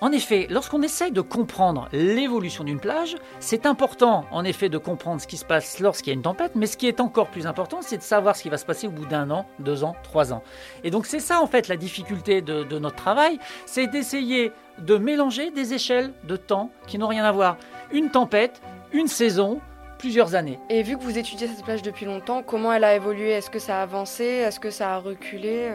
en 0.00 0.12
effet, 0.12 0.46
lorsqu'on 0.48 0.82
essaye 0.82 1.10
de 1.10 1.20
comprendre 1.20 1.88
l'évolution 1.92 2.62
d'une 2.62 2.78
plage, 2.78 3.16
c'est 3.40 3.66
important 3.66 4.24
en 4.30 4.44
effet 4.44 4.68
de 4.68 4.78
comprendre 4.78 5.20
ce 5.20 5.26
qui 5.26 5.36
se 5.36 5.44
passe 5.44 5.80
lorsqu'il 5.80 6.12
y 6.12 6.12
a 6.12 6.14
une 6.14 6.22
tempête, 6.22 6.52
mais 6.54 6.66
ce 6.66 6.76
qui 6.76 6.86
est 6.86 7.00
encore 7.00 7.28
plus 7.28 7.46
important, 7.48 7.78
c'est 7.82 7.96
de 7.96 8.02
savoir 8.02 8.36
ce 8.36 8.42
qui 8.42 8.48
va 8.48 8.58
se 8.58 8.64
passer 8.64 8.86
au 8.86 8.90
bout 8.90 9.06
d'un 9.06 9.30
an, 9.30 9.46
deux 9.58 9.82
ans, 9.82 9.96
trois 10.04 10.32
ans. 10.32 10.42
Et 10.84 10.90
donc 10.90 11.06
c'est 11.06 11.18
ça 11.18 11.40
en 11.40 11.46
fait 11.46 11.66
la 11.66 11.76
difficulté 11.76 12.42
de, 12.42 12.62
de 12.62 12.78
notre 12.78 12.96
travail, 12.96 13.40
c'est 13.66 13.88
d'essayer 13.88 14.52
de 14.78 14.96
mélanger 14.96 15.50
des 15.50 15.74
échelles 15.74 16.12
de 16.24 16.36
temps 16.36 16.70
qui 16.86 16.98
n'ont 16.98 17.08
rien 17.08 17.24
à 17.24 17.32
voir. 17.32 17.56
Une 17.90 18.10
tempête, 18.10 18.62
une 18.92 19.08
saison, 19.08 19.60
plusieurs 19.98 20.36
années. 20.36 20.60
Et 20.70 20.84
vu 20.84 20.96
que 20.96 21.02
vous 21.02 21.18
étudiez 21.18 21.48
cette 21.48 21.64
plage 21.64 21.82
depuis 21.82 22.06
longtemps, 22.06 22.44
comment 22.44 22.72
elle 22.72 22.84
a 22.84 22.94
évolué? 22.94 23.30
Est-ce 23.30 23.50
que 23.50 23.58
ça 23.58 23.80
a 23.80 23.82
avancé? 23.82 24.24
Est-ce 24.24 24.60
que 24.60 24.70
ça 24.70 24.94
a 24.94 24.98
reculé? 24.98 25.70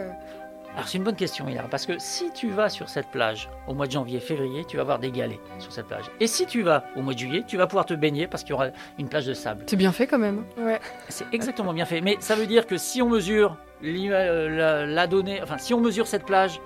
Alors 0.76 0.88
c'est 0.88 0.98
une 0.98 1.04
bonne 1.04 1.16
question, 1.16 1.48
Hilar, 1.48 1.70
parce 1.70 1.86
que 1.86 2.00
si 2.00 2.32
tu 2.32 2.50
vas 2.50 2.68
sur 2.68 2.90
cette 2.90 3.08
plage 3.08 3.48
au 3.68 3.76
mois 3.76 3.86
de 3.86 3.92
janvier, 3.92 4.20
février, 4.20 4.66
tu 4.66 4.78
vas 4.78 4.84
voir 4.84 4.98
des 4.98 5.12
galets 5.12 5.40
sur 5.60 5.72
cette 5.72 5.86
plage. 5.86 6.06
Et 6.20 6.26
si 6.26 6.48
tu 6.48 6.64
vas 6.64 6.84
au 6.96 7.02
mois 7.02 7.14
de 7.14 7.20
juillet, 7.20 7.44
tu 7.46 7.58
vas 7.58 7.68
pouvoir 7.68 7.86
te 7.86 7.94
baigner 7.94 8.26
parce 8.28 8.44
qu'il 8.44 8.52
y 8.52 8.54
aura 8.54 8.68
une 8.98 9.08
plage 9.08 9.28
de 9.28 9.34
sable. 9.34 9.64
C'est 9.68 9.76
bien 9.76 9.92
fait 9.92 10.08
quand 10.08 10.18
même. 10.18 10.46
Ouais. 10.58 10.80
C'est 11.10 11.26
exactement 11.32 11.74
bien 11.74 11.86
fait. 11.86 12.02
Mais 12.02 12.18
ça 12.20 12.36
veut 12.36 12.48
dire 12.48 12.66
que 12.66 12.78
si 12.78 13.02
on 13.04 13.10
mesure 13.10 13.56
euh, 13.84 14.50
la, 14.50 14.86
la 14.88 15.08
donnée, 15.08 15.42
enfin 15.44 15.60
si 15.60 15.76
on 15.76 15.80
mesure 15.80 16.08
cette 16.08 16.26
plage 16.26 16.60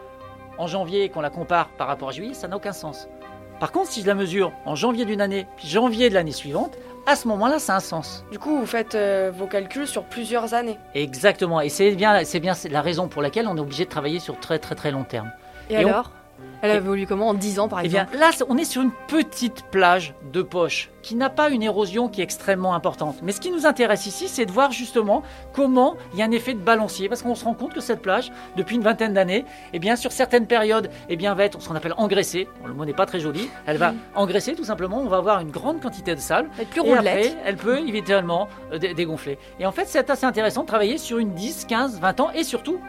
en 0.57 0.67
janvier 0.67 1.03
et 1.03 1.09
qu'on 1.09 1.21
la 1.21 1.29
compare 1.29 1.67
par 1.69 1.87
rapport 1.87 2.09
à 2.09 2.11
juillet, 2.13 2.33
ça 2.33 2.47
n'a 2.47 2.55
aucun 2.55 2.73
sens. 2.73 3.09
Par 3.59 3.71
contre, 3.71 3.89
si 3.89 4.01
je 4.01 4.07
la 4.07 4.13
mesure 4.13 4.53
en 4.65 4.75
janvier 4.75 5.03
d'une 5.03 5.19
année, 5.19 5.47
puis 5.57 5.67
janvier 5.67 6.09
de 6.09 6.13
l'année 6.13 6.31
suivante, 6.31 6.77
à 7.07 7.15
ce 7.15 7.27
moment-là, 7.29 7.57
ça 7.57 7.73
a 7.73 7.77
un 7.77 7.79
sens. 7.79 8.23
Du 8.31 8.37
coup, 8.37 8.59
vous 8.59 8.65
faites 8.65 8.93
euh, 8.93 9.31
vos 9.33 9.47
calculs 9.47 9.87
sur 9.87 10.03
plusieurs 10.03 10.53
années. 10.53 10.77
Exactement, 10.93 11.61
et 11.61 11.69
c'est 11.69 11.95
bien, 11.95 12.23
c'est 12.25 12.41
bien 12.41 12.53
la 12.69 12.81
raison 12.81 13.07
pour 13.07 13.21
laquelle 13.21 13.47
on 13.47 13.55
est 13.55 13.61
obligé 13.61 13.85
de 13.85 13.89
travailler 13.89 14.19
sur 14.19 14.39
très 14.39 14.59
très 14.59 14.75
très 14.75 14.91
long 14.91 15.05
terme. 15.05 15.31
Et, 15.69 15.73
et 15.73 15.77
alors? 15.77 16.11
Elle 16.63 16.71
a 16.71 16.75
évolué 16.75 17.05
comment 17.05 17.27
en 17.29 17.33
10 17.35 17.59
ans 17.59 17.67
par 17.67 17.81
exemple 17.81 18.07
Eh 18.13 18.17
bien, 18.17 18.19
là, 18.19 18.31
on 18.49 18.57
est 18.57 18.65
sur 18.65 18.81
une 18.81 18.91
petite 19.07 19.63
plage 19.69 20.15
de 20.33 20.41
poche 20.41 20.89
qui 21.03 21.13
n'a 21.15 21.29
pas 21.29 21.49
une 21.49 21.61
érosion 21.61 22.09
qui 22.09 22.19
est 22.19 22.23
extrêmement 22.23 22.73
importante. 22.73 23.17
Mais 23.21 23.31
ce 23.31 23.39
qui 23.39 23.51
nous 23.51 23.65
intéresse 23.67 24.07
ici, 24.07 24.27
c'est 24.27 24.45
de 24.47 24.51
voir 24.51 24.71
justement 24.71 25.21
comment 25.53 25.95
il 26.13 26.19
y 26.19 26.21
a 26.23 26.25
un 26.25 26.31
effet 26.31 26.53
de 26.53 26.59
balancier, 26.59 27.09
parce 27.09 27.21
qu'on 27.21 27.35
se 27.35 27.45
rend 27.45 27.53
compte 27.53 27.73
que 27.73 27.79
cette 27.79 28.01
plage, 28.01 28.31
depuis 28.57 28.75
une 28.75 28.81
vingtaine 28.81 29.13
d'années, 29.13 29.45
eh 29.73 29.79
bien, 29.79 29.95
sur 29.95 30.11
certaines 30.11 30.47
périodes, 30.47 30.89
eh 31.09 31.15
bien, 31.15 31.33
va 31.35 31.45
être 31.45 31.61
ce 31.61 31.69
qu'on 31.69 31.75
appelle 31.75 31.93
engraissée. 31.97 32.47
Bon, 32.61 32.67
le 32.67 32.73
mot 32.73 32.85
n'est 32.85 32.93
pas 32.93 33.05
très 33.05 33.19
joli. 33.19 33.49
Elle 33.67 33.77
va 33.77 33.93
engraisser 34.15 34.55
tout 34.55 34.63
simplement. 34.65 34.99
On 34.99 35.07
va 35.07 35.17
avoir 35.17 35.39
une 35.39 35.51
grande 35.51 35.79
quantité 35.79 36.15
de 36.15 36.19
sable. 36.19 36.49
Elle 36.59 36.65
plus 36.65 36.81
et 36.81 36.83
après, 36.97 37.35
elle 37.45 37.55
peut 37.57 37.79
éventuellement 37.87 38.47
euh, 38.73 38.79
dé- 38.79 38.93
dégonfler. 38.93 39.37
Et 39.59 39.65
en 39.65 39.71
fait, 39.71 39.85
c'est 39.87 40.09
assez 40.09 40.25
intéressant 40.25 40.63
de 40.63 40.67
travailler 40.67 40.97
sur 40.97 41.19
une 41.19 41.33
10, 41.33 41.65
15, 41.65 41.99
20 42.01 42.19
ans 42.19 42.31
et 42.33 42.43
surtout 42.43 42.79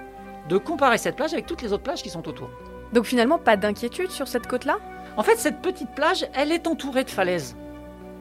de 0.48 0.56
comparer 0.58 0.96
cette 0.98 1.16
plage 1.16 1.34
avec 1.34 1.44
toutes 1.46 1.60
les 1.62 1.72
autres 1.72 1.82
plages 1.82 2.02
qui 2.02 2.08
sont 2.10 2.26
autour. 2.26 2.48
Donc 2.92 3.04
finalement, 3.04 3.38
pas 3.38 3.56
d'inquiétude 3.56 4.10
sur 4.10 4.28
cette 4.28 4.46
côte-là? 4.46 4.78
En 5.16 5.22
fait, 5.22 5.36
cette 5.36 5.60
petite 5.60 5.90
plage, 5.90 6.26
elle 6.34 6.52
est 6.52 6.66
entourée 6.66 7.04
de 7.04 7.10
falaises. 7.10 7.56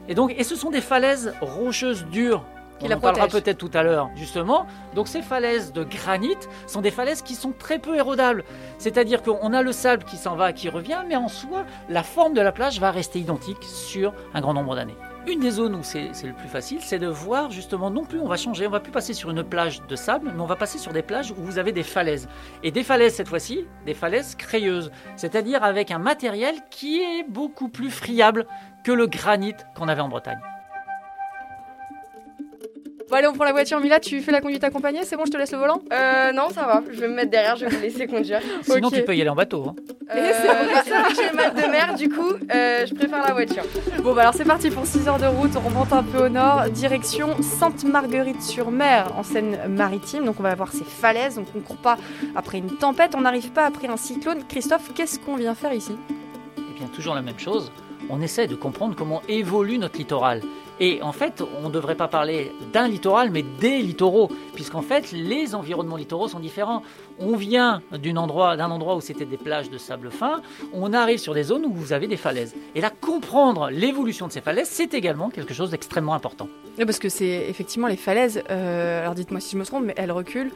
Et 0.08 0.14
donc, 0.14 0.34
et 0.36 0.44
ce 0.44 0.56
sont 0.56 0.70
des 0.70 0.80
falaises 0.80 1.34
rocheuses 1.40 2.04
dures. 2.06 2.44
Qui 2.78 2.86
On 2.86 2.88
la 2.88 2.96
en 2.96 3.00
parlera 3.00 3.26
peut-être 3.26 3.58
tout 3.58 3.70
à 3.74 3.82
l'heure, 3.82 4.08
justement. 4.14 4.66
Donc, 4.94 5.08
ces 5.08 5.20
falaises 5.20 5.72
de 5.72 5.82
granit 5.84 6.36
sont 6.66 6.80
des 6.80 6.92
falaises 6.92 7.22
qui 7.22 7.34
sont 7.34 7.52
très 7.52 7.78
peu 7.78 7.96
érodables. 7.96 8.44
C'est-à-dire 8.78 9.22
qu'on 9.22 9.52
a 9.52 9.62
le 9.62 9.72
sable 9.72 10.04
qui 10.04 10.16
s'en 10.16 10.36
va, 10.36 10.52
qui 10.52 10.68
revient, 10.68 11.02
mais 11.08 11.16
en 11.16 11.28
soi, 11.28 11.64
la 11.88 12.04
forme 12.04 12.34
de 12.34 12.40
la 12.40 12.52
plage 12.52 12.78
va 12.80 12.90
rester 12.90 13.18
identique 13.18 13.62
sur 13.64 14.12
un 14.32 14.40
grand 14.40 14.54
nombre 14.54 14.76
d'années. 14.76 14.96
Une 15.30 15.40
des 15.40 15.50
zones 15.50 15.74
où 15.74 15.82
c'est 15.82 16.10
le 16.24 16.32
plus 16.32 16.48
facile, 16.48 16.78
c'est 16.80 16.98
de 16.98 17.06
voir 17.06 17.50
justement, 17.50 17.90
non 17.90 18.04
plus 18.04 18.18
on 18.18 18.26
va 18.26 18.36
changer, 18.38 18.66
on 18.66 18.70
va 18.70 18.80
plus 18.80 18.90
passer 18.92 19.12
sur 19.12 19.28
une 19.30 19.44
plage 19.44 19.82
de 19.86 19.94
sable, 19.94 20.32
mais 20.34 20.40
on 20.40 20.46
va 20.46 20.56
passer 20.56 20.78
sur 20.78 20.92
des 20.92 21.02
plages 21.02 21.32
où 21.32 21.34
vous 21.42 21.58
avez 21.58 21.70
des 21.70 21.82
falaises. 21.82 22.28
Et 22.62 22.70
des 22.70 22.82
falaises 22.82 23.14
cette 23.14 23.28
fois-ci, 23.28 23.66
des 23.84 23.92
falaises 23.92 24.34
crayeuses, 24.36 24.90
c'est-à-dire 25.16 25.62
avec 25.62 25.90
un 25.90 25.98
matériel 25.98 26.54
qui 26.70 27.00
est 27.00 27.24
beaucoup 27.28 27.68
plus 27.68 27.90
friable 27.90 28.46
que 28.84 28.92
le 28.92 29.06
granit 29.06 29.54
qu'on 29.76 29.88
avait 29.88 30.00
en 30.00 30.08
Bretagne. 30.08 30.40
Bon 33.10 33.16
allez, 33.16 33.26
on 33.26 33.32
prend 33.34 33.44
la 33.44 33.52
voiture. 33.52 33.80
Mila, 33.80 34.00
tu 34.00 34.20
fais 34.22 34.32
la 34.32 34.40
conduite 34.40 34.64
accompagnée 34.64 35.04
C'est 35.04 35.16
bon, 35.16 35.24
je 35.26 35.30
te 35.30 35.36
laisse 35.36 35.52
le 35.52 35.58
volant? 35.58 35.80
Euh, 35.92 36.32
non, 36.32 36.48
ça 36.50 36.66
va. 36.66 36.82
Je 36.90 37.00
vais 37.00 37.08
me 37.08 37.14
mettre 37.14 37.30
derrière, 37.30 37.56
je 37.56 37.66
vais 37.66 37.74
vous 37.74 37.82
laisser 37.82 38.06
conduire. 38.06 38.40
Sinon 38.62 38.90
tu 38.90 39.02
peux 39.02 39.14
y 39.14 39.20
aller 39.20 39.30
en 39.30 39.34
bateau. 39.34 39.68
hein. 39.68 39.74
Euh, 40.10 40.32
c'est 40.32 40.46
vrai, 40.46 40.66
bah, 40.72 41.08
j'ai 41.14 41.28
le 41.30 41.36
mal 41.36 41.54
de 41.54 41.70
mer, 41.70 41.94
du 41.94 42.08
coup, 42.08 42.32
euh, 42.54 42.86
je 42.86 42.94
préfère 42.94 43.22
la 43.26 43.32
voiture. 43.34 43.62
Bon 44.02 44.14
bah 44.14 44.22
alors 44.22 44.34
c'est 44.34 44.44
parti 44.44 44.70
pour 44.70 44.86
6 44.86 45.06
heures 45.06 45.18
de 45.18 45.26
route, 45.26 45.50
on 45.56 45.68
remonte 45.68 45.92
un 45.92 46.02
peu 46.02 46.26
au 46.26 46.28
nord, 46.28 46.68
direction 46.70 47.36
Sainte-Marguerite-sur-Mer 47.42 49.12
en 49.16 49.22
Seine-Maritime, 49.22 50.24
donc 50.24 50.36
on 50.40 50.42
va 50.42 50.54
voir 50.54 50.72
ces 50.72 50.84
falaises, 50.84 51.34
donc 51.34 51.46
on 51.54 51.60
court 51.60 51.76
pas 51.76 51.98
après 52.34 52.58
une 52.58 52.76
tempête, 52.76 53.14
on 53.14 53.20
n'arrive 53.20 53.52
pas 53.52 53.66
après 53.66 53.88
un 53.88 53.96
cyclone. 53.98 54.44
Christophe, 54.48 54.92
qu'est-ce 54.94 55.18
qu'on 55.18 55.36
vient 55.36 55.54
faire 55.54 55.74
ici? 55.74 55.96
Eh 56.56 56.78
bien, 56.78 56.88
toujours 56.88 57.14
la 57.14 57.22
même 57.22 57.38
chose. 57.38 57.70
On 58.08 58.22
essaie 58.22 58.46
de 58.46 58.54
comprendre 58.54 58.94
comment 58.96 59.20
évolue 59.28 59.78
notre 59.78 59.98
littoral. 59.98 60.40
Et 60.80 61.02
en 61.02 61.12
fait, 61.12 61.42
on 61.62 61.68
ne 61.68 61.72
devrait 61.72 61.96
pas 61.96 62.08
parler 62.08 62.52
d'un 62.72 62.88
littoral, 62.88 63.30
mais 63.30 63.42
des 63.42 63.78
littoraux, 63.78 64.30
puisqu'en 64.54 64.82
fait, 64.82 65.12
les 65.12 65.54
environnements 65.54 65.96
littoraux 65.96 66.28
sont 66.28 66.38
différents. 66.40 66.82
On 67.18 67.36
vient 67.36 67.82
d'un 67.92 68.16
endroit, 68.16 68.56
d'un 68.56 68.70
endroit 68.70 68.94
où 68.96 69.00
c'était 69.00 69.24
des 69.24 69.36
plages 69.36 69.70
de 69.70 69.78
sable 69.78 70.10
fin, 70.10 70.40
on 70.72 70.92
arrive 70.92 71.18
sur 71.18 71.34
des 71.34 71.42
zones 71.42 71.64
où 71.64 71.72
vous 71.72 71.92
avez 71.92 72.06
des 72.06 72.16
falaises. 72.16 72.54
Et 72.74 72.80
là, 72.80 72.90
comprendre 72.90 73.70
l'évolution 73.70 74.26
de 74.28 74.32
ces 74.32 74.40
falaises, 74.40 74.68
c'est 74.70 74.94
également 74.94 75.30
quelque 75.30 75.54
chose 75.54 75.70
d'extrêmement 75.70 76.14
important. 76.14 76.48
Parce 76.76 76.98
que 76.98 77.08
c'est 77.08 77.46
effectivement 77.48 77.88
les 77.88 77.96
falaises, 77.96 78.42
euh, 78.50 79.02
alors 79.02 79.14
dites-moi 79.14 79.40
si 79.40 79.52
je 79.52 79.58
me 79.58 79.64
trompe, 79.64 79.84
mais 79.84 79.94
elles 79.96 80.12
reculent 80.12 80.52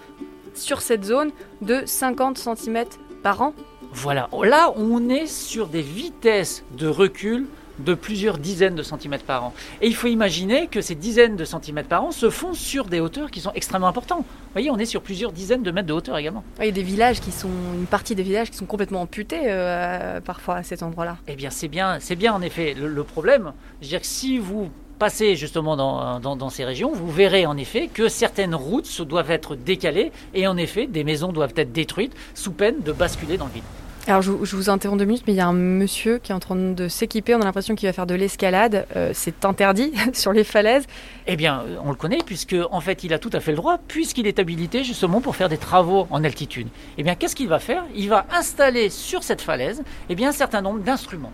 sur 0.55 0.83
cette 0.83 1.05
zone 1.05 1.31
de 1.63 1.83
50 1.85 2.39
cm 2.39 2.85
par 3.23 3.43
an. 3.43 3.55
Voilà, 3.95 4.29
là, 4.45 4.73
on 4.77 5.09
est 5.09 5.27
sur 5.27 5.67
des 5.67 5.83
vitesses 5.83 6.65
de 6.77 6.87
recul 6.87 7.47
de 7.85 7.95
plusieurs 7.95 8.39
dizaines 8.39 8.75
de 8.75 8.83
centimètres 8.83 9.25
par 9.25 9.45
an. 9.45 9.55
Et 9.81 9.87
il 9.89 9.95
faut 9.95 10.07
imaginer 10.09 10.67
que 10.69 10.81
ces 10.81 10.95
dizaines 10.95 11.37
de 11.37 11.45
centimètres 11.45 11.89
par 11.89 12.05
an 12.05 12.11
se 12.13 12.31
font 12.31 12.55
sur 12.55 12.87
des 12.87 13.01
hauteurs 13.01 13.31
qui 13.31 13.41
sont 13.41 13.53
extrêmement 13.55 13.89
importantes. 13.89 14.25
Vous 14.29 14.53
voyez, 14.55 14.71
on 14.71 14.79
est 14.79 14.85
sur 14.85 15.03
plusieurs 15.03 15.33
dizaines 15.33 15.63
de 15.63 15.71
mètres 15.71 15.89
de 15.89 15.93
hauteur 15.93 16.17
également. 16.19 16.45
Il 16.61 16.67
y 16.67 16.69
a 16.69 16.73
des 16.73 16.83
villages 16.83 17.21
qui 17.21 17.33
sont, 17.33 17.49
une 17.75 17.87
partie 17.87 18.15
des 18.15 18.23
villages 18.23 18.51
qui 18.51 18.57
sont 18.57 18.67
complètement 18.67 19.03
amputés 19.03 19.41
euh, 19.47 20.21
parfois 20.21 20.57
à 20.57 20.63
cet 20.63 20.83
endroit-là. 20.83 21.17
Eh 21.29 21.35
bien, 21.37 21.51
c'est 21.51 21.69
bien, 21.69 21.99
c'est 22.01 22.17
bien 22.17 22.33
en 22.35 22.43
effet 22.43 22.75
le, 22.75 22.89
le 22.89 23.05
problème. 23.05 23.53
Je 23.81 23.87
veux 23.87 23.91
dire 23.91 24.01
que 24.01 24.07
si 24.07 24.39
vous 24.39 24.71
passez 24.99 25.35
justement 25.35 25.75
dans, 25.77 26.21
dans- 26.21 26.37
dans 26.37 26.49
ces 26.51 26.65
régions, 26.65 26.93
vous 26.93 27.11
verrez 27.11 27.45
en 27.47 27.57
effet 27.57 27.89
que 27.93 28.09
certaines 28.09 28.55
routes 28.55 29.03
doivent 29.03 29.33
être 29.33 29.57
décalées 29.57 30.13
et 30.33 30.47
en 30.47 30.57
effet, 30.57 30.87
des 30.87 31.03
maisons 31.03 31.33
doivent 31.33 31.55
être 31.57 31.73
détruites 31.73 32.15
sous 32.35 32.53
peine 32.53 32.77
de 32.85 32.93
basculer 32.93 33.37
dans 33.37 33.47
le 33.47 33.53
vide. 33.53 33.65
Alors 34.09 34.21
je, 34.21 34.33
vous 34.33 34.69
interromps 34.69 34.99
deux 34.99 35.05
minutes, 35.05 35.23
mais 35.29 35.33
il 35.33 35.37
y 35.37 35.41
a 35.41 35.47
un 35.47 35.53
monsieur 35.53 36.19
qui 36.19 36.33
est 36.33 36.35
en 36.35 36.41
train 36.41 36.57
de 36.57 36.89
s'équiper, 36.89 37.37
on 37.37 37.41
a 37.41 37.45
l'impression 37.45 37.77
qu'il 37.77 37.89
va 37.89 37.93
faire 37.93 38.07
de 38.07 38.17
l'escalade, 38.17 38.85
euh, 38.97 39.13
c'est 39.15 39.45
interdit 39.45 39.93
sur 40.13 40.33
les 40.33 40.43
falaises. 40.43 40.87
Eh 41.29 41.37
bien, 41.37 41.63
on 41.85 41.91
le 41.91 41.95
connaît 41.95 42.19
puisque 42.27 42.57
en 42.73 42.81
fait 42.81 43.05
il 43.05 43.15
a 43.15 43.21
tout 43.21 43.31
à 43.33 43.39
fait 43.39 43.53
le 43.53 43.59
droit, 43.59 43.79
puisqu'il 43.87 44.27
est 44.27 44.41
habilité 44.41 44.83
justement 44.83 45.21
pour 45.21 45.37
faire 45.37 45.49
des 45.49 45.57
travaux 45.57 46.09
en 46.11 46.25
altitude. 46.25 46.67
Eh 46.99 47.05
bien, 47.05 47.15
qu'est-ce 47.15 47.37
qu'il 47.37 47.47
va 47.47 47.61
faire? 47.61 47.85
Il 47.95 48.09
va 48.09 48.27
installer 48.33 48.91
sur 48.91 49.23
cette 49.23 49.41
falaise 49.41 49.85
eh 50.09 50.17
bien, 50.17 50.31
un 50.31 50.33
certain 50.33 50.63
nombre 50.63 50.81
d'instruments 50.81 51.33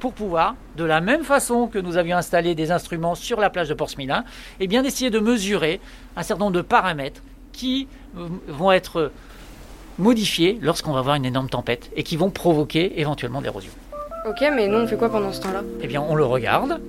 pour 0.00 0.14
pouvoir, 0.14 0.54
de 0.76 0.84
la 0.84 1.02
même 1.02 1.24
façon 1.24 1.66
que 1.66 1.78
nous 1.78 1.98
avions 1.98 2.16
installé 2.16 2.54
des 2.54 2.70
instruments 2.70 3.16
sur 3.16 3.38
la 3.38 3.50
plage 3.50 3.68
de 3.68 3.74
Portsmouth, 3.74 4.24
eh 4.60 4.66
bien 4.66 4.82
d'essayer 4.82 5.10
de 5.10 5.18
mesurer 5.18 5.80
un 6.16 6.22
certain 6.22 6.44
nombre 6.44 6.56
de 6.56 6.62
paramètres 6.62 7.20
qui 7.52 7.86
euh, 8.16 8.28
vont 8.46 8.72
être 8.72 9.10
modifiés 9.98 10.58
lorsqu'on 10.62 10.92
va 10.92 11.00
avoir 11.00 11.16
une 11.16 11.24
énorme 11.24 11.48
tempête 11.48 11.90
et 11.96 12.02
qui 12.02 12.16
vont 12.16 12.30
provoquer 12.30 13.00
éventuellement 13.00 13.40
l'érosion. 13.40 13.72
Ok, 14.26 14.44
mais 14.54 14.68
nous 14.68 14.78
on 14.78 14.86
fait 14.86 14.96
quoi 14.96 15.10
pendant 15.10 15.32
ce 15.32 15.40
temps-là? 15.40 15.62
Eh 15.80 15.86
bien, 15.86 16.02
on 16.06 16.14
le 16.14 16.24
regarde 16.24 16.80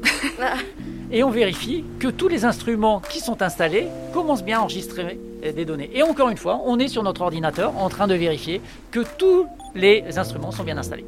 et 1.11 1.23
on 1.23 1.29
vérifie 1.29 1.85
que 1.99 2.07
tous 2.07 2.27
les 2.27 2.45
instruments 2.45 2.99
qui 2.99 3.19
sont 3.19 3.41
installés 3.41 3.87
commencent 4.13 4.43
bien 4.43 4.59
à 4.59 4.61
enregistrer 4.61 5.19
des 5.41 5.65
données. 5.65 5.89
Et 5.93 6.03
encore 6.03 6.29
une 6.29 6.37
fois, 6.37 6.61
on 6.65 6.79
est 6.79 6.87
sur 6.87 7.03
notre 7.03 7.21
ordinateur 7.21 7.77
en 7.77 7.89
train 7.89 8.07
de 8.07 8.15
vérifier 8.15 8.61
que 8.91 9.01
tous 9.17 9.47
les 9.75 10.17
instruments 10.17 10.51
sont 10.51 10.63
bien 10.63 10.77
installés. 10.77 11.05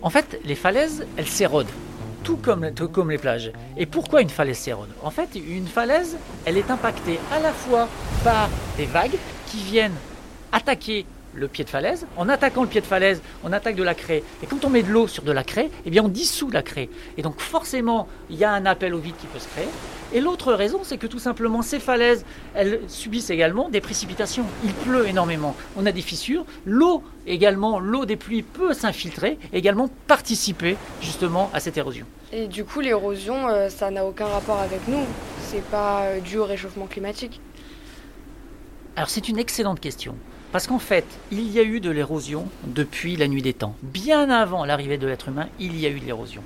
En 0.00 0.10
fait, 0.10 0.40
les 0.44 0.54
falaises, 0.54 1.06
elles 1.16 1.26
s'érodent, 1.26 1.70
tout 2.24 2.36
comme, 2.36 2.72
tout 2.72 2.88
comme 2.88 3.10
les 3.10 3.18
plages. 3.18 3.52
Et 3.76 3.86
pourquoi 3.86 4.22
une 4.22 4.30
falaise 4.30 4.58
s'érode? 4.58 4.88
En 5.02 5.10
fait, 5.10 5.28
une 5.34 5.66
falaise, 5.66 6.16
elle 6.44 6.56
est 6.56 6.70
impactée 6.70 7.18
à 7.32 7.40
la 7.40 7.52
fois 7.52 7.88
par 8.24 8.48
des 8.76 8.86
vagues 8.86 9.18
qui 9.48 9.58
viennent 9.58 9.96
attaquer 10.52 11.06
le 11.34 11.48
pied 11.48 11.64
de 11.64 11.70
falaise. 11.70 12.06
En 12.16 12.28
attaquant 12.28 12.62
le 12.62 12.68
pied 12.68 12.80
de 12.80 12.86
falaise, 12.86 13.22
on 13.42 13.52
attaque 13.52 13.76
de 13.76 13.82
la 13.82 13.94
craie. 13.94 14.22
Et 14.42 14.46
quand 14.46 14.64
on 14.64 14.70
met 14.70 14.82
de 14.82 14.90
l'eau 14.90 15.08
sur 15.08 15.22
de 15.22 15.32
la 15.32 15.44
craie, 15.44 15.70
eh 15.86 15.90
bien 15.90 16.04
on 16.04 16.08
dissout 16.08 16.50
la 16.50 16.62
craie. 16.62 16.88
Et 17.16 17.22
donc 17.22 17.40
forcément, 17.40 18.08
il 18.30 18.36
y 18.36 18.44
a 18.44 18.52
un 18.52 18.66
appel 18.66 18.94
au 18.94 18.98
vide 18.98 19.16
qui 19.18 19.26
peut 19.26 19.38
se 19.38 19.48
créer. 19.48 19.68
Et 20.14 20.20
l'autre 20.20 20.52
raison, 20.52 20.80
c'est 20.82 20.98
que 20.98 21.06
tout 21.06 21.18
simplement, 21.18 21.62
ces 21.62 21.80
falaises, 21.80 22.26
elles 22.54 22.80
subissent 22.86 23.30
également 23.30 23.70
des 23.70 23.80
précipitations. 23.80 24.44
Il 24.62 24.74
pleut 24.74 25.08
énormément. 25.08 25.56
On 25.76 25.86
a 25.86 25.92
des 25.92 26.02
fissures. 26.02 26.44
L'eau 26.66 27.02
également, 27.26 27.80
l'eau 27.80 28.04
des 28.04 28.16
pluies 28.16 28.42
peut 28.42 28.74
s'infiltrer, 28.74 29.38
également 29.54 29.88
participer 30.06 30.76
justement 31.00 31.50
à 31.54 31.60
cette 31.60 31.78
érosion. 31.78 32.04
Et 32.30 32.46
du 32.46 32.64
coup, 32.64 32.80
l'érosion, 32.80 33.48
euh, 33.48 33.70
ça 33.70 33.90
n'a 33.90 34.04
aucun 34.04 34.26
rapport 34.26 34.60
avec 34.60 34.86
nous. 34.86 35.04
C'est 35.40 35.64
pas 35.64 36.02
euh, 36.02 36.20
dû 36.20 36.38
au 36.38 36.44
réchauffement 36.44 36.86
climatique. 36.86 37.40
Alors 38.96 39.08
c'est 39.08 39.28
une 39.28 39.38
excellente 39.38 39.80
question. 39.80 40.14
Parce 40.52 40.66
qu'en 40.66 40.78
fait, 40.78 41.06
il 41.30 41.50
y 41.50 41.58
a 41.58 41.62
eu 41.62 41.80
de 41.80 41.90
l'érosion 41.90 42.46
depuis 42.66 43.16
la 43.16 43.26
nuit 43.26 43.40
des 43.40 43.54
temps. 43.54 43.74
Bien 43.82 44.28
avant 44.28 44.66
l'arrivée 44.66 44.98
de 44.98 45.06
l'être 45.06 45.28
humain, 45.28 45.48
il 45.58 45.80
y 45.80 45.86
a 45.86 45.88
eu 45.88 45.98
de 45.98 46.04
l'érosion. 46.04 46.42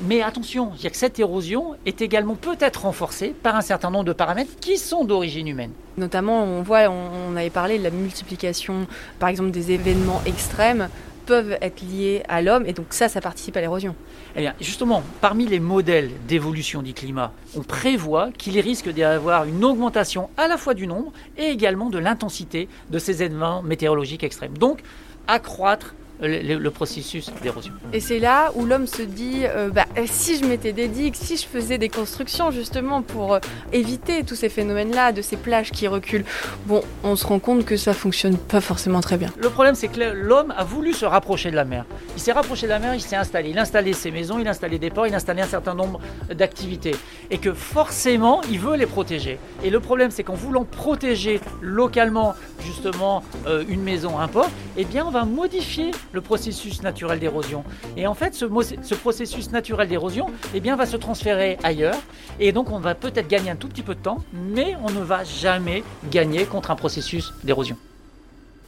Mais 0.00 0.22
attention, 0.22 0.72
cette 0.92 1.18
érosion 1.18 1.74
est 1.86 2.02
également 2.02 2.34
peut-être 2.36 2.82
renforcée 2.82 3.34
par 3.42 3.56
un 3.56 3.62
certain 3.62 3.90
nombre 3.90 4.04
de 4.04 4.12
paramètres 4.12 4.52
qui 4.60 4.76
sont 4.76 5.04
d'origine 5.04 5.48
humaine. 5.48 5.72
Notamment, 5.96 6.44
on 6.44 6.62
voit, 6.62 6.90
on, 6.90 7.34
avait 7.36 7.50
parlé 7.50 7.78
de 7.78 7.84
la 7.84 7.90
multiplication, 7.90 8.86
par 9.18 9.30
exemple, 9.30 9.50
des 9.50 9.72
événements 9.72 10.20
extrêmes 10.26 10.88
peuvent 11.28 11.58
être 11.60 11.82
liés 11.82 12.22
à 12.26 12.40
l'homme, 12.40 12.64
et 12.64 12.72
donc 12.72 12.86
ça, 12.88 13.06
ça 13.10 13.20
participe 13.20 13.54
à 13.58 13.60
l'érosion. 13.60 13.94
Eh 14.34 14.40
bien, 14.40 14.54
justement, 14.62 15.02
parmi 15.20 15.46
les 15.46 15.60
modèles 15.60 16.10
d'évolution 16.26 16.80
du 16.80 16.94
climat, 16.94 17.32
on 17.54 17.60
prévoit 17.60 18.30
qu'il 18.32 18.58
risque 18.58 18.88
d'y 18.88 19.02
avoir 19.02 19.44
une 19.44 19.62
augmentation 19.62 20.30
à 20.38 20.48
la 20.48 20.56
fois 20.56 20.72
du 20.72 20.86
nombre 20.86 21.12
et 21.36 21.44
également 21.44 21.90
de 21.90 21.98
l'intensité 21.98 22.66
de 22.88 22.98
ces 22.98 23.22
événements 23.22 23.62
météorologiques 23.62 24.24
extrêmes. 24.24 24.56
Donc, 24.56 24.80
accroître 25.26 25.94
le, 26.20 26.68
processus 26.68 27.30
d'érosion. 27.42 27.72
Et 27.92 28.00
c'est 28.00 28.18
là 28.18 28.50
où 28.54 28.64
l'homme 28.64 28.86
se 28.86 29.02
dit, 29.02 29.42
euh, 29.44 29.70
bah, 29.70 29.86
si 30.06 30.38
je 30.38 30.44
mettais 30.44 30.72
des 30.72 30.88
digues, 30.88 31.14
si 31.14 31.36
je 31.36 31.46
faisais 31.46 31.78
des 31.78 31.88
constructions 31.88 32.50
justement 32.50 33.02
pour 33.02 33.34
euh, 33.34 33.38
éviter 33.72 34.22
tous 34.24 34.34
ces 34.34 34.48
phénomènes-là, 34.48 35.12
de 35.12 35.22
ces 35.22 35.36
plages 35.36 35.70
qui 35.70 35.88
reculent, 35.88 36.24
bon, 36.66 36.82
on 37.04 37.16
se 37.16 37.26
rend 37.26 37.38
compte 37.38 37.64
que 37.64 37.76
ça 37.76 37.94
fonctionne 37.94 38.36
pas 38.36 38.60
forcément 38.60 39.00
très 39.00 39.16
bien. 39.16 39.32
Le 39.38 39.48
problème, 39.48 39.74
c'est 39.74 39.88
que 39.88 40.00
l'homme 40.00 40.52
a 40.56 40.64
voulu 40.64 40.92
se 40.92 41.04
rapprocher 41.04 41.50
de 41.50 41.56
la 41.56 41.64
mer. 41.64 41.84
Il 42.16 42.20
s'est 42.20 42.32
rapproché 42.32 42.66
de 42.66 42.72
la 42.72 42.78
mer, 42.78 42.94
il 42.94 43.00
s'est 43.00 43.16
installé. 43.16 43.50
Il 43.50 43.58
a 43.58 43.62
installé 43.62 43.92
ses 43.92 44.10
maisons, 44.10 44.38
il 44.38 44.46
a 44.46 44.50
installé 44.50 44.78
des 44.78 44.90
ports, 44.90 45.06
il 45.06 45.14
a 45.14 45.16
installé 45.16 45.42
un 45.42 45.46
certain 45.46 45.74
nombre 45.74 46.00
d'activités. 46.34 46.96
Et 47.30 47.38
que 47.38 47.52
forcément, 47.52 48.40
il 48.50 48.58
veut 48.58 48.76
les 48.76 48.86
protéger. 48.86 49.38
Et 49.62 49.70
le 49.70 49.80
problème, 49.80 50.10
c'est 50.10 50.22
qu'en 50.22 50.34
voulant 50.34 50.64
protéger 50.64 51.40
localement, 51.60 52.34
justement, 52.64 53.22
euh, 53.46 53.64
une 53.68 53.82
maison, 53.82 54.18
un 54.18 54.28
port, 54.28 54.50
eh 54.76 54.84
bien, 54.84 55.04
on 55.06 55.10
va 55.10 55.24
modifier 55.24 55.90
le 56.12 56.20
processus 56.20 56.82
naturel 56.82 57.18
d'érosion. 57.18 57.64
Et 57.96 58.06
en 58.06 58.14
fait, 58.14 58.34
ce, 58.34 58.46
ce 58.82 58.94
processus 58.94 59.50
naturel 59.50 59.88
d'érosion 59.88 60.30
eh 60.54 60.60
bien, 60.60 60.76
va 60.76 60.86
se 60.86 60.96
transférer 60.96 61.58
ailleurs. 61.62 61.98
Et 62.40 62.52
donc, 62.52 62.70
on 62.70 62.78
va 62.78 62.94
peut-être 62.94 63.28
gagner 63.28 63.50
un 63.50 63.56
tout 63.56 63.68
petit 63.68 63.82
peu 63.82 63.94
de 63.94 64.00
temps, 64.00 64.18
mais 64.32 64.76
on 64.82 64.90
ne 64.90 65.00
va 65.00 65.24
jamais 65.24 65.82
gagner 66.10 66.44
contre 66.44 66.70
un 66.70 66.76
processus 66.76 67.32
d'érosion. 67.44 67.76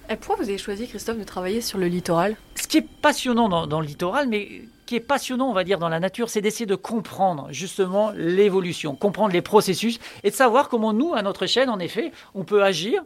Et 0.08 0.16
pourquoi 0.16 0.36
vous 0.42 0.48
avez 0.48 0.58
choisi, 0.58 0.88
Christophe, 0.88 1.18
de 1.18 1.24
travailler 1.24 1.60
sur 1.60 1.78
le 1.78 1.86
littoral? 1.86 2.36
Ce 2.56 2.66
qui 2.66 2.78
est 2.78 2.88
passionnant 3.02 3.48
dans, 3.48 3.68
dans 3.68 3.80
le 3.80 3.86
littoral, 3.86 4.28
mais 4.28 4.62
qui 4.90 4.96
est 4.96 5.00
passionnant, 5.00 5.48
on 5.48 5.52
va 5.52 5.62
dire, 5.62 5.78
dans 5.78 5.88
la 5.88 6.00
nature, 6.00 6.28
c'est 6.30 6.40
d'essayer 6.40 6.66
de 6.66 6.74
comprendre 6.74 7.46
justement 7.52 8.10
l'évolution, 8.16 8.96
comprendre 8.96 9.32
les 9.32 9.40
processus 9.40 10.00
et 10.24 10.30
de 10.30 10.34
savoir 10.34 10.68
comment 10.68 10.92
nous, 10.92 11.14
à 11.14 11.22
notre 11.22 11.44
échelle, 11.44 11.70
en 11.70 11.78
effet, 11.78 12.10
on 12.34 12.42
peut 12.42 12.64
agir. 12.64 13.00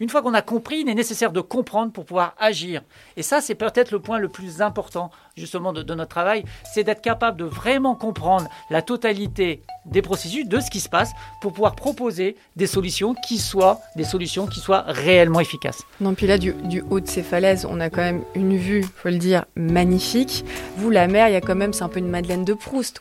Une 0.00 0.10
fois 0.10 0.20
qu'on 0.20 0.34
a 0.34 0.42
compris, 0.42 0.80
il 0.80 0.88
est 0.90 0.94
nécessaire 0.94 1.32
de 1.32 1.40
comprendre 1.40 1.92
pour 1.92 2.04
pouvoir 2.04 2.34
agir. 2.38 2.82
Et 3.16 3.22
ça, 3.22 3.40
c'est 3.40 3.54
peut-être 3.54 3.90
le 3.90 4.00
point 4.00 4.18
le 4.18 4.28
plus 4.28 4.60
important 4.60 5.10
justement 5.36 5.72
de, 5.72 5.94
notre 5.94 6.10
travail, 6.10 6.44
c'est 6.72 6.84
d'être 6.84 7.00
capable 7.00 7.38
de 7.38 7.44
vraiment 7.44 7.94
comprendre 7.94 8.48
la 8.70 8.82
totalité 8.82 9.62
des 9.84 10.00
processus, 10.00 10.46
de 10.48 10.60
ce 10.60 10.70
qui 10.70 10.80
se 10.80 10.88
passe, 10.88 11.10
pour 11.42 11.52
pouvoir 11.52 11.74
proposer 11.74 12.36
des 12.56 12.66
solutions 12.66 13.14
qui 13.14 13.38
soient 13.38 13.80
des 13.96 14.04
solutions 14.04 14.46
qui 14.46 14.60
soient 14.60 14.84
réellement 14.86 15.40
efficaces. 15.40 15.82
Non, 16.00 16.14
puis 16.14 16.26
là, 16.26 16.38
du, 16.38 16.54
haut 16.90 17.00
de 17.00 17.08
ces 17.08 17.22
falaises, 17.22 17.66
on 17.68 17.80
a 17.80 17.90
quand 17.90 18.00
même 18.00 18.22
une 18.34 18.56
vue, 18.56 18.84
faut 18.96 19.08
le 19.08 19.18
dire, 19.18 19.44
magnifique. 19.56 20.44
Vous, 20.76 20.90
la 20.90 21.06
mer, 21.06 21.28
il 21.28 21.32
y 21.32 21.36
a 21.36 21.40
quand 21.40 21.54
même, 21.54 21.72
c'est 21.72 21.82
un 21.82 21.88
peu 21.88 21.98
une 21.98 22.08
Madeleine 22.08 22.44
de 22.44 22.54
Proust. 22.54 23.00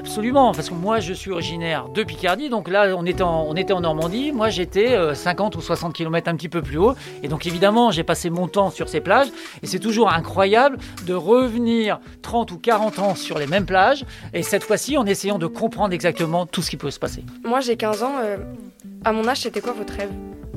absolument, 0.00 0.52
parce 0.52 0.70
que 0.70 0.74
moi, 0.74 1.00
je 1.00 1.12
suis 1.12 1.30
originaire 1.30 1.88
de 1.88 2.02
Picardie, 2.02 2.48
donc 2.48 2.68
là, 2.68 2.94
on 2.96 3.04
était 3.06 3.22
en, 3.22 3.46
on 3.48 3.54
était 3.54 3.72
en 3.72 3.82
Normandie. 3.82 4.32
Moi, 4.32 4.48
j'étais 4.48 5.14
50 5.14 5.54
euh, 5.54 5.58
ou 5.58 5.62
60 5.62 5.92
km 5.92 6.28
un 6.28 6.36
petit 6.36 6.48
peu 6.48 6.62
plus 6.62 6.78
haut, 6.78 6.94
et 7.22 7.28
donc 7.28 7.46
évidemment, 7.46 7.90
j'ai 7.90 8.04
passé 8.04 8.30
mon 8.30 8.48
temps 8.48 8.70
sur 8.70 8.88
ces 8.88 9.00
plages, 9.00 9.28
et 9.62 9.66
c'est 9.66 9.78
toujours 9.78 10.12
incroyable 10.12 10.78
de 11.06 11.14
revenir 11.14 11.73
30 12.22 12.52
ou 12.52 12.58
40 12.58 12.98
ans 12.98 13.14
sur 13.14 13.38
les 13.38 13.46
mêmes 13.46 13.66
plages, 13.66 14.04
et 14.32 14.42
cette 14.42 14.64
fois-ci 14.64 14.96
en 14.96 15.06
essayant 15.06 15.38
de 15.38 15.46
comprendre 15.46 15.94
exactement 15.94 16.46
tout 16.46 16.62
ce 16.62 16.70
qui 16.70 16.76
peut 16.76 16.90
se 16.90 16.98
passer. 16.98 17.24
Moi 17.44 17.60
j'ai 17.60 17.76
15 17.76 18.02
ans, 18.02 18.14
euh, 18.22 18.36
à 19.04 19.12
mon 19.12 19.26
âge 19.28 19.40
c'était 19.40 19.60
quoi 19.60 19.72
votre 19.72 19.92
rêve? 19.94 20.10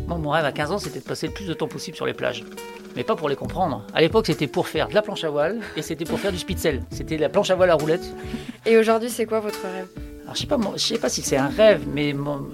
Mon 0.08 0.30
rêve 0.30 0.46
à 0.46 0.52
15 0.52 0.72
ans 0.72 0.78
c'était 0.78 1.00
de 1.00 1.04
passer 1.06 1.28
le 1.28 1.34
plus 1.34 1.48
de 1.48 1.54
temps 1.54 1.68
possible 1.68 1.96
sur 1.96 2.06
les 2.06 2.14
plages. 2.14 2.44
Mais 2.96 3.04
pas 3.04 3.16
pour 3.16 3.30
les 3.30 3.36
comprendre. 3.36 3.84
À 3.94 4.02
l'époque, 4.02 4.26
c'était 4.26 4.48
pour 4.48 4.68
faire 4.68 4.88
de 4.88 4.96
la 4.96 5.04
planche 5.04 5.24
à 5.24 5.30
voile 5.30 5.60
et 5.76 5.84
c'était 5.84 6.04
pour 6.04 6.20
faire 6.20 6.32
du 6.32 6.40
spitzel. 6.40 6.82
C'était 6.90 7.18
la 7.18 7.30
planche 7.30 7.52
à 7.52 7.56
voile 7.56 7.70
à 7.70 7.76
roulettes. 7.76 8.12
Et 8.66 8.76
aujourd'hui, 8.76 9.12
c'est 9.12 9.28
quoi 9.28 9.40
votre 9.40 9.62
rêve? 9.62 9.86
Alors, 10.24 10.34
je 10.34 10.42
sais 10.42 10.48
pas, 10.48 10.58
je 10.74 10.80
sais 10.80 10.98
pas 10.98 11.10
si 11.10 11.22
c'est 11.22 11.38
un 11.38 11.48
rêve, 11.48 11.84
mais 11.94 12.14
mon, 12.14 12.50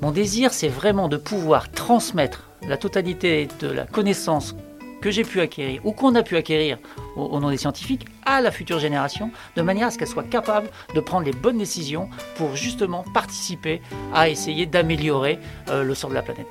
mon 0.00 0.12
désir, 0.12 0.52
c'est 0.52 0.68
vraiment 0.68 1.08
de 1.08 1.16
pouvoir 1.16 1.68
transmettre 1.72 2.48
la 2.68 2.76
totalité 2.76 3.48
de 3.58 3.68
la 3.68 3.86
connaissance 3.86 4.54
que 5.00 5.10
j'ai 5.10 5.24
pu 5.24 5.40
acquérir 5.40 5.80
ou 5.84 5.92
qu'on 5.92 6.14
a 6.14 6.22
pu 6.22 6.36
acquérir 6.36 6.78
au, 7.16 7.40
nom 7.40 7.50
des 7.50 7.56
scientifiques 7.56 8.06
à 8.24 8.40
la 8.40 8.50
future 8.50 8.78
génération, 8.78 9.30
de 9.56 9.62
manière 9.62 9.88
à 9.88 9.90
ce 9.90 9.98
qu'elle 9.98 10.08
soit 10.08 10.28
capable 10.28 10.68
de 10.94 11.00
prendre 11.00 11.24
les 11.26 11.32
bonnes 11.32 11.58
décisions 11.58 12.08
pour 12.36 12.56
justement 12.56 13.04
participer 13.14 13.80
à 14.14 14.28
essayer 14.28 14.66
d'améliorer 14.66 15.38
euh, 15.68 15.82
le 15.82 15.94
sort 15.94 16.10
de 16.10 16.14
la 16.14 16.22
planète. 16.22 16.48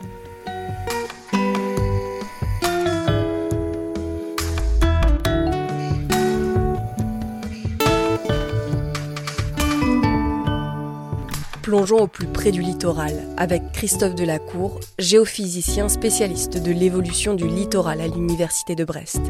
Au 11.92 12.08
plus 12.08 12.28
près 12.28 12.52
du 12.52 12.62
littoral 12.62 13.14
avec 13.38 13.72
Christophe 13.72 14.14
Delacour, 14.14 14.80
géophysicien 15.00 15.88
spécialiste 15.88 16.62
de 16.62 16.72
l'évolution 16.72 17.34
du 17.34 17.48
littoral 17.48 18.02
à 18.02 18.08
l'Université 18.08 18.76
de 18.76 18.84
Brest. 18.84 19.22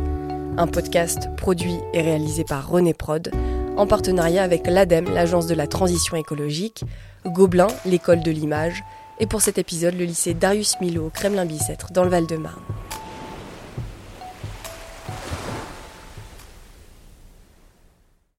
Un 0.58 0.66
podcast 0.66 1.30
produit 1.38 1.78
et 1.94 2.02
réalisé 2.02 2.44
par 2.44 2.68
René 2.68 2.94
Prod 2.94 3.32
en 3.78 3.86
partenariat 3.86 4.44
avec 4.44 4.66
l'ADEME, 4.66 5.14
l'Agence 5.14 5.46
de 5.46 5.54
la 5.54 5.68
transition 5.68 6.18
écologique, 6.18 6.84
Gobelin, 7.26 7.68
l'école 7.86 8.22
de 8.22 8.32
l'image, 8.32 8.84
et 9.20 9.28
pour 9.28 9.42
cet 9.42 9.60
épisode, 9.60 9.96
le 9.96 10.06
lycée 10.06 10.34
Darius 10.34 10.80
Milo, 10.82 11.12
Kremlin-Bicêtre, 11.14 11.92
dans 11.92 12.04
le 12.04 12.10
Val-de-Marne. 12.10 12.62